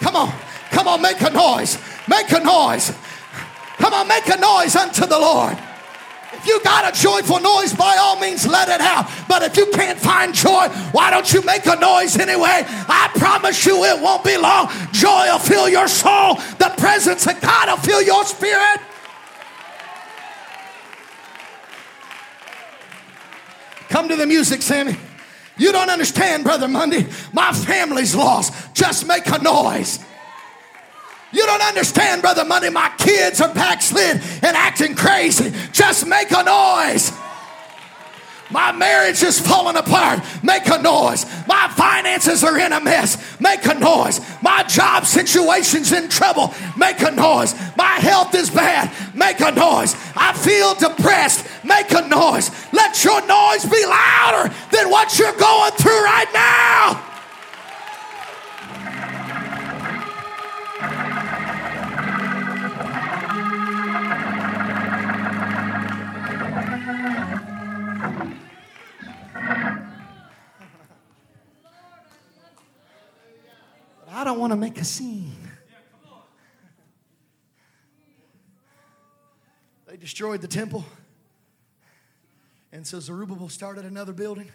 Come 0.01 0.15
on, 0.17 0.33
come 0.71 0.87
on, 0.89 1.01
make 1.01 1.21
a 1.21 1.29
noise. 1.29 1.77
Make 2.09 2.29
a 2.33 2.43
noise. 2.43 2.91
Come 3.77 3.93
on, 3.93 4.07
make 4.09 4.27
a 4.27 4.37
noise 4.37 4.75
unto 4.75 5.05
the 5.05 5.17
Lord. 5.17 5.57
If 6.33 6.47
you 6.47 6.61
got 6.63 6.93
a 6.93 6.99
joyful 6.99 7.39
noise, 7.39 7.71
by 7.73 7.95
all 7.97 8.19
means 8.19 8.45
let 8.45 8.67
it 8.67 8.81
out. 8.81 9.09
But 9.29 9.43
if 9.43 9.55
you 9.55 9.67
can't 9.67 9.97
find 9.97 10.33
joy, 10.33 10.67
why 10.91 11.11
don't 11.11 11.31
you 11.31 11.41
make 11.43 11.65
a 11.65 11.77
noise 11.77 12.17
anyway? 12.17 12.65
I 12.67 13.09
promise 13.15 13.65
you 13.65 13.85
it 13.85 14.01
won't 14.01 14.25
be 14.25 14.35
long. 14.35 14.67
Joy 14.91 15.27
will 15.31 15.39
fill 15.39 15.69
your 15.69 15.87
soul, 15.87 16.35
the 16.59 16.73
presence 16.77 17.25
of 17.25 17.39
God 17.39 17.69
will 17.69 17.77
fill 17.77 18.01
your 18.01 18.25
spirit. 18.25 18.81
Come 23.93 24.09
to 24.09 24.15
the 24.15 24.25
music, 24.25 24.63
Sammy. 24.63 24.97
You 25.55 25.71
don't 25.71 25.91
understand, 25.91 26.43
Brother 26.43 26.67
Monday. 26.67 27.05
My 27.31 27.53
family's 27.53 28.15
lost. 28.15 28.73
Just 28.73 29.05
make 29.05 29.27
a 29.27 29.37
noise. 29.37 29.99
You 31.31 31.45
don't 31.45 31.61
understand, 31.61 32.23
Brother 32.23 32.43
Monday. 32.43 32.71
My 32.71 32.91
kids 32.97 33.39
are 33.39 33.53
backslid 33.53 34.19
and 34.41 34.57
acting 34.57 34.95
crazy. 34.95 35.53
Just 35.71 36.07
make 36.07 36.31
a 36.31 36.41
noise. 36.41 37.11
My 38.53 38.71
marriage 38.71 39.23
is 39.23 39.39
falling 39.39 39.77
apart. 39.77 40.19
Make 40.43 40.67
a 40.67 40.79
noise. 40.79 41.25
My 41.47 41.67
finances 41.75 42.43
are 42.43 42.57
in 42.59 42.71
a 42.71 42.79
mess. 42.79 43.17
Make 43.39 43.65
a 43.65 43.73
noise. 43.73 44.21
My 44.43 44.61
job 44.63 45.05
situation's 45.05 45.91
in 45.91 46.07
trouble. 46.07 46.53
Make 46.77 47.01
a 47.01 47.09
noise. 47.09 47.55
My 47.75 47.95
health 47.97 48.35
is 48.35 48.51
bad. 48.51 48.91
Make 49.15 49.39
a 49.39 49.51
noise. 49.51 49.95
I 50.15 50.33
feel 50.33 50.75
depressed. 50.75 51.47
Make 51.65 51.91
a 51.91 52.07
noise. 52.07 52.51
Let 52.71 53.03
your 53.03 53.25
noise 53.25 53.65
be 53.65 53.83
louder 53.85 54.53
than 54.71 54.91
what 54.91 55.17
you're 55.17 55.35
going 55.35 55.71
through 55.71 56.03
right 56.03 56.29
now. 56.31 57.12
Make 74.73 74.81
a 74.81 74.85
scene. 74.85 75.51
They 79.87 79.97
destroyed 79.97 80.41
the 80.41 80.47
temple. 80.47 80.83
And 82.71 82.87
so 82.87 82.99
Zerubbabel 82.99 83.49
started 83.49 83.85
another 83.85 84.13
building. 84.13 84.51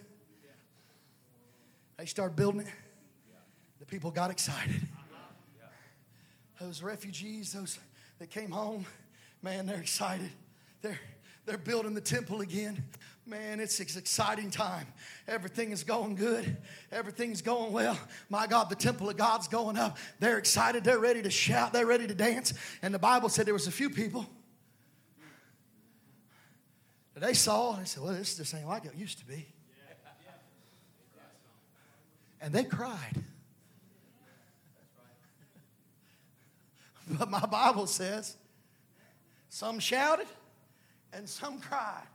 They 1.99 2.07
started 2.07 2.35
building 2.35 2.63
it. 2.63 2.73
The 3.79 3.87
people 3.87 4.11
got 4.11 4.33
excited. 4.33 4.81
Those 6.61 6.83
refugees, 6.83 7.53
those 7.53 7.79
that 8.19 8.29
came 8.31 8.51
home, 8.51 8.87
man, 9.41 9.67
they're 9.67 9.79
excited. 9.79 10.31
They're, 10.83 10.99
they're 11.49 11.59
building 11.59 11.95
the 11.95 12.01
temple 12.01 12.41
again. 12.43 12.85
Man, 13.27 13.61
it's 13.61 13.79
an 13.81 13.99
exciting 13.99 14.51
time. 14.51 14.87
Everything 15.27 15.71
is 15.71 15.83
going 15.83 16.15
good. 16.15 16.57
Everything's 16.93 17.43
going 17.43 17.73
well. 17.73 17.99
My 18.31 18.47
God, 18.47 18.71
the 18.71 18.75
temple 18.77 19.11
of 19.11 19.17
God's 19.17 19.49
going 19.49 19.77
up. 19.77 19.99
They're 20.19 20.39
excited. 20.39 20.85
They're 20.85 20.99
ready 20.99 21.23
to 21.23 21.31
shout. 21.31 21.73
They're 21.73 21.87
ready 21.87 22.07
to 22.07 22.15
dance. 22.15 22.55
And 22.81 22.95
the 22.95 22.99
Bible 22.99 23.29
said 23.29 23.47
there 23.47 23.55
was 23.55 23.67
a 23.67 23.73
few 23.73 23.91
people 23.91 24.27
that 27.15 27.21
they 27.21 27.35
saw 27.35 27.73
and 27.75 27.83
they 27.83 27.87
said, 27.87 28.03
well, 28.03 28.15
this 28.15 28.37
just 28.37 28.55
ain't 28.55 28.67
like 28.67 28.85
it 28.85 28.95
used 28.95 29.19
to 29.19 29.27
be. 29.27 29.47
And 32.41 32.53
they 32.53 32.65
cried. 32.65 33.25
But 37.11 37.31
my 37.31 37.45
Bible 37.47 37.87
says 37.87 38.37
some 39.49 39.79
shouted 39.81 40.27
and 41.13 41.29
some 41.29 41.59
cried. 41.61 42.07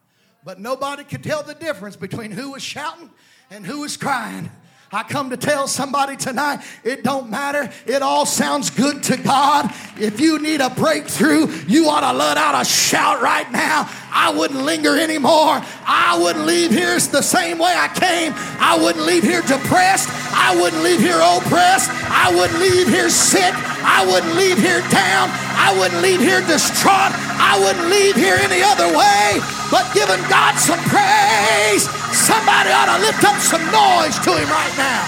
But 0.45 0.59
nobody 0.59 1.03
could 1.03 1.23
tell 1.23 1.43
the 1.43 1.55
difference 1.55 1.95
between 1.95 2.31
who 2.31 2.51
was 2.51 2.61
shouting 2.61 3.09
and 3.49 3.65
who 3.65 3.81
was 3.81 3.97
crying. 3.97 4.49
I 4.93 5.01
come 5.01 5.31
to 5.31 5.37
tell 5.37 5.67
somebody 5.67 6.15
tonight, 6.15 6.59
it 6.83 7.03
don't 7.03 7.31
matter. 7.31 7.71
It 7.87 8.03
all 8.03 8.27
sounds 8.27 8.69
good 8.69 9.01
to 9.03 9.17
God. 9.17 9.73
If 9.97 10.21
you 10.21 10.37
need 10.37 10.61
a 10.61 10.69
breakthrough, 10.69 11.47
you 11.67 11.89
ought 11.89 12.01
to 12.01 12.15
let 12.15 12.37
out 12.37 12.61
a 12.61 12.63
shout 12.63 13.19
right 13.19 13.51
now. 13.51 13.89
I 14.11 14.31
wouldn't 14.37 14.61
linger 14.61 14.95
anymore. 14.95 15.63
I 15.87 16.19
wouldn't 16.21 16.45
leave 16.45 16.69
here 16.69 16.93
the 16.99 17.23
same 17.23 17.57
way 17.57 17.73
I 17.75 17.87
came. 17.87 18.33
I 18.59 18.77
wouldn't 18.77 19.03
leave 19.03 19.23
here 19.23 19.41
depressed. 19.41 20.09
I 20.31 20.55
wouldn't 20.61 20.83
leave 20.83 20.99
here 20.99 21.19
oppressed. 21.19 21.89
I 21.89 22.31
wouldn't 22.35 22.59
leave 22.59 22.87
here 22.87 23.09
sick. 23.09 23.55
I 23.83 24.05
wouldn't 24.07 24.35
leave 24.35 24.57
here 24.57 24.81
down. 24.89 25.29
I 25.59 25.75
wouldn't 25.77 26.01
leave 26.01 26.19
here 26.19 26.41
distraught. 26.41 27.13
I 27.39 27.59
wouldn't 27.59 27.87
leave 27.87 28.15
here 28.15 28.35
any 28.39 28.63
other 28.63 28.87
way 28.95 29.43
but 29.73 29.91
giving 29.91 30.21
God 30.29 30.53
some 30.59 30.77
praise. 30.85 31.89
Somebody 32.13 32.69
ought 32.69 32.93
to 32.93 33.01
lift 33.01 33.23
up 33.25 33.41
some 33.41 33.65
noise 33.73 34.19
to 34.21 34.37
Him 34.37 34.47
right 34.47 34.77
now. 34.77 35.01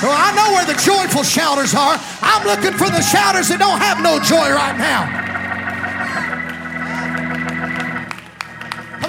Well, 0.00 0.16
I 0.16 0.32
know 0.34 0.54
where 0.56 0.64
the 0.64 0.80
joyful 0.80 1.22
shouters 1.22 1.74
are. 1.74 2.00
I'm 2.22 2.46
looking 2.46 2.72
for 2.72 2.88
the 2.88 3.02
shouters 3.02 3.48
that 3.48 3.58
don't 3.58 3.80
have 3.80 4.00
no 4.00 4.18
joy 4.18 4.48
right 4.50 4.78
now. 4.78 5.29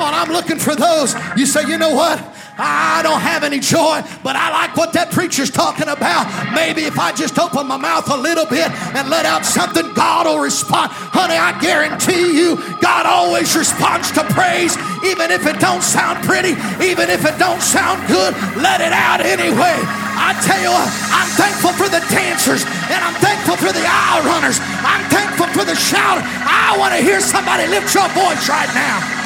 Come 0.02 0.16
on, 0.16 0.28
I'm 0.28 0.34
looking 0.34 0.58
for 0.58 0.74
those. 0.74 1.14
You 1.38 1.46
say, 1.46 1.62
you 1.70 1.78
know 1.78 1.94
what? 1.94 2.18
I 2.58 3.06
don't 3.06 3.22
have 3.22 3.46
any 3.46 3.62
joy, 3.62 4.02
but 4.26 4.34
I 4.34 4.50
like 4.50 4.74
what 4.74 4.98
that 4.98 5.14
preacher's 5.14 5.54
talking 5.54 5.86
about. 5.86 6.26
Maybe 6.58 6.90
if 6.90 6.98
I 6.98 7.14
just 7.14 7.38
open 7.38 7.70
my 7.70 7.78
mouth 7.78 8.10
a 8.10 8.18
little 8.18 8.50
bit 8.50 8.66
and 8.98 9.14
let 9.14 9.30
out 9.30 9.46
something, 9.46 9.94
God 9.94 10.26
will 10.26 10.42
respond. 10.42 10.90
Honey, 10.90 11.38
I 11.38 11.54
guarantee 11.62 12.34
you, 12.34 12.58
God 12.82 13.06
always 13.06 13.54
responds 13.54 14.10
to 14.18 14.26
praise, 14.34 14.74
even 15.06 15.30
if 15.30 15.46
it 15.46 15.62
don't 15.62 15.86
sound 15.86 16.26
pretty, 16.26 16.58
even 16.82 17.14
if 17.14 17.22
it 17.22 17.38
don't 17.38 17.62
sound 17.62 18.02
good. 18.10 18.34
Let 18.58 18.82
it 18.82 18.98
out 18.98 19.22
anyway. 19.22 19.78
I 20.18 20.34
tell 20.42 20.58
you 20.66 20.74
what, 20.74 20.90
I'm 21.14 21.30
thankful 21.38 21.78
for 21.78 21.94
the 21.94 22.02
dancers 22.10 22.66
and 22.90 23.06
I'm 23.06 23.18
thankful 23.22 23.54
for 23.54 23.70
the 23.70 23.86
aisle 23.86 24.26
runners 24.26 24.58
I'm 24.82 25.06
thankful 25.14 25.46
for 25.54 25.62
the 25.62 25.78
shout. 25.78 26.26
I 26.26 26.74
want 26.82 26.98
to 26.98 27.06
hear 27.06 27.22
somebody 27.22 27.70
lift 27.70 27.94
your 27.94 28.10
voice 28.18 28.50
right 28.50 28.70
now. 28.74 29.21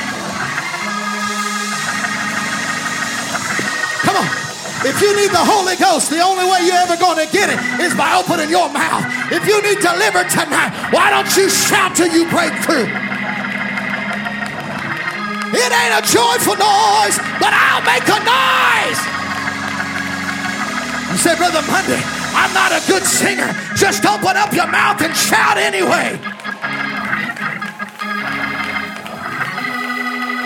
If 4.85 5.01
you 5.01 5.09
need 5.17 5.33
the 5.33 5.41
Holy 5.41 5.73
Ghost, 5.81 6.13
the 6.13 6.21
only 6.21 6.45
way 6.45 6.61
you're 6.61 6.77
ever 6.77 6.93
going 6.93 7.17
to 7.17 7.25
get 7.33 7.49
it 7.49 7.57
is 7.81 7.97
by 7.97 8.13
opening 8.21 8.53
your 8.53 8.69
mouth. 8.69 9.01
If 9.33 9.41
you 9.49 9.57
need 9.65 9.81
delivered 9.81 10.29
tonight, 10.29 10.69
why 10.93 11.09
don't 11.09 11.25
you 11.33 11.49
shout 11.49 11.97
till 11.97 12.13
you 12.13 12.29
break 12.29 12.53
through? 12.61 12.85
It 15.57 15.71
ain't 15.73 15.95
a 15.97 16.05
joyful 16.05 16.53
noise, 16.53 17.17
but 17.41 17.49
I'll 17.49 17.81
make 17.81 18.05
a 18.05 18.19
noise. 18.21 19.01
You 21.09 21.17
say, 21.17 21.33
Brother 21.33 21.65
Monday, 21.65 22.01
I'm 22.37 22.53
not 22.53 22.69
a 22.69 22.81
good 22.85 23.01
singer. 23.09 23.49
Just 23.73 24.05
open 24.05 24.37
up 24.37 24.53
your 24.53 24.69
mouth 24.69 25.01
and 25.01 25.17
shout 25.17 25.57
anyway. 25.57 26.13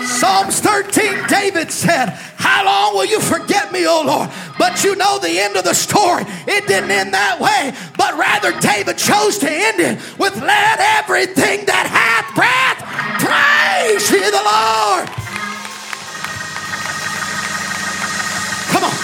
Psalms 0.06 0.60
13, 0.60 1.26
David 1.28 1.70
said, 1.70 2.16
How 2.40 2.64
long 2.64 2.96
will 2.96 3.04
you 3.04 3.20
forget 3.20 3.70
me, 3.70 3.86
O 3.86 4.00
Lord? 4.00 4.30
But 4.58 4.82
you 4.82 4.96
know 4.96 5.18
the 5.18 5.38
end 5.38 5.56
of 5.56 5.64
the 5.64 5.74
story. 5.74 6.24
It 6.48 6.66
didn't 6.66 6.90
end 6.90 7.12
that 7.12 7.36
way, 7.36 7.76
but 8.00 8.16
rather 8.16 8.56
David 8.60 8.96
chose 8.96 9.36
to 9.44 9.48
end 9.50 9.78
it 9.78 10.00
with, 10.18 10.34
Let 10.40 10.80
everything 11.04 11.68
that 11.68 11.84
hath 11.84 12.32
breath 12.32 12.80
praise 13.20 14.08
ye 14.08 14.24
the 14.24 14.40
Lord. 14.40 15.04
Come 18.72 18.84
on. 18.88 18.96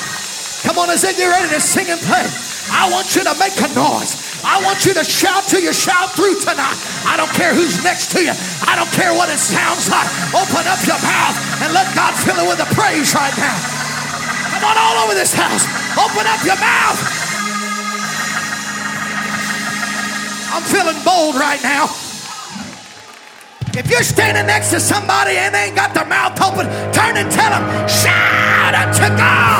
Come 0.65 0.79
on, 0.81 0.89
get 0.89 1.29
ready 1.29 1.53
to 1.53 1.61
sing 1.61 1.93
and 1.93 2.01
play. 2.01 2.25
I 2.73 2.89
want 2.91 3.15
you 3.15 3.23
to 3.23 3.35
make 3.39 3.55
a 3.61 3.69
noise. 3.77 4.26
I 4.47 4.63
want 4.63 4.87
you 4.87 4.95
to 4.95 5.03
shout 5.03 5.51
till 5.51 5.59
you 5.59 5.75
shout 5.75 6.15
through 6.15 6.39
tonight. 6.39 6.79
I 7.03 7.19
don't 7.19 7.31
care 7.35 7.51
who's 7.51 7.83
next 7.83 8.15
to 8.15 8.23
you. 8.23 8.31
I 8.63 8.79
don't 8.79 8.91
care 8.95 9.11
what 9.11 9.27
it 9.27 9.43
sounds 9.43 9.91
like. 9.91 10.07
Open 10.31 10.63
up 10.71 10.79
your 10.87 11.03
mouth 11.03 11.35
and 11.67 11.75
let 11.75 11.91
God 11.99 12.15
fill 12.15 12.39
it 12.39 12.47
with 12.47 12.63
a 12.63 12.71
praise 12.71 13.11
right 13.11 13.35
now. 13.35 13.59
Come 14.55 14.71
on, 14.71 14.79
all 14.79 15.03
over 15.03 15.19
this 15.19 15.35
house. 15.35 15.67
Open 15.99 16.25
up 16.31 16.41
your 16.47 16.57
mouth. 16.63 16.99
I'm 20.55 20.63
feeling 20.63 20.97
bold 21.03 21.35
right 21.35 21.61
now. 21.63 21.91
If 23.77 23.91
you're 23.91 24.07
standing 24.07 24.47
next 24.47 24.71
to 24.71 24.81
somebody 24.81 25.37
and 25.37 25.55
they 25.55 25.69
ain't 25.69 25.77
got 25.77 25.93
their 25.93 26.07
mouth 26.07 26.41
open, 26.41 26.65
turn 26.95 27.19
and 27.19 27.31
tell 27.31 27.51
them, 27.51 27.89
shout 27.89 28.73
unto 28.73 29.11
God. 29.19 29.56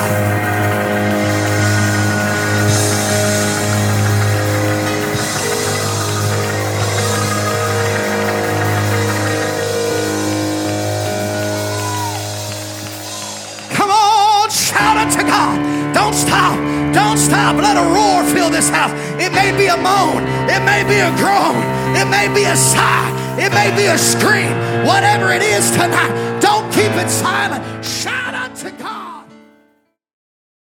Stop. 16.17 16.57
Don't 16.95 17.19
stop. 17.19 17.57
Let 17.57 17.77
a 17.77 17.87
roar 17.95 18.25
fill 18.35 18.51
this 18.51 18.69
house. 18.69 18.93
It 19.21 19.33
may 19.33 19.53
be 19.53 19.67
a 19.67 19.77
moan. 19.77 20.25
It 20.49 20.63
may 20.65 20.83
be 20.89 20.99
a 20.99 21.13
groan. 21.21 21.61
It 21.95 22.09
may 22.09 22.33
be 22.33 22.45
a 22.45 22.57
sigh. 22.57 23.13
It 23.39 23.53
may 23.53 23.71
be 23.77 23.87
a 23.87 23.99
scream. 23.99 24.51
Whatever 24.85 25.33
it 25.33 25.43
is 25.43 25.71
tonight, 25.71 26.41
don't 26.41 26.67
keep 26.73 26.93
it 26.97 27.11
silent. 27.11 27.85
Shout. 27.85 28.26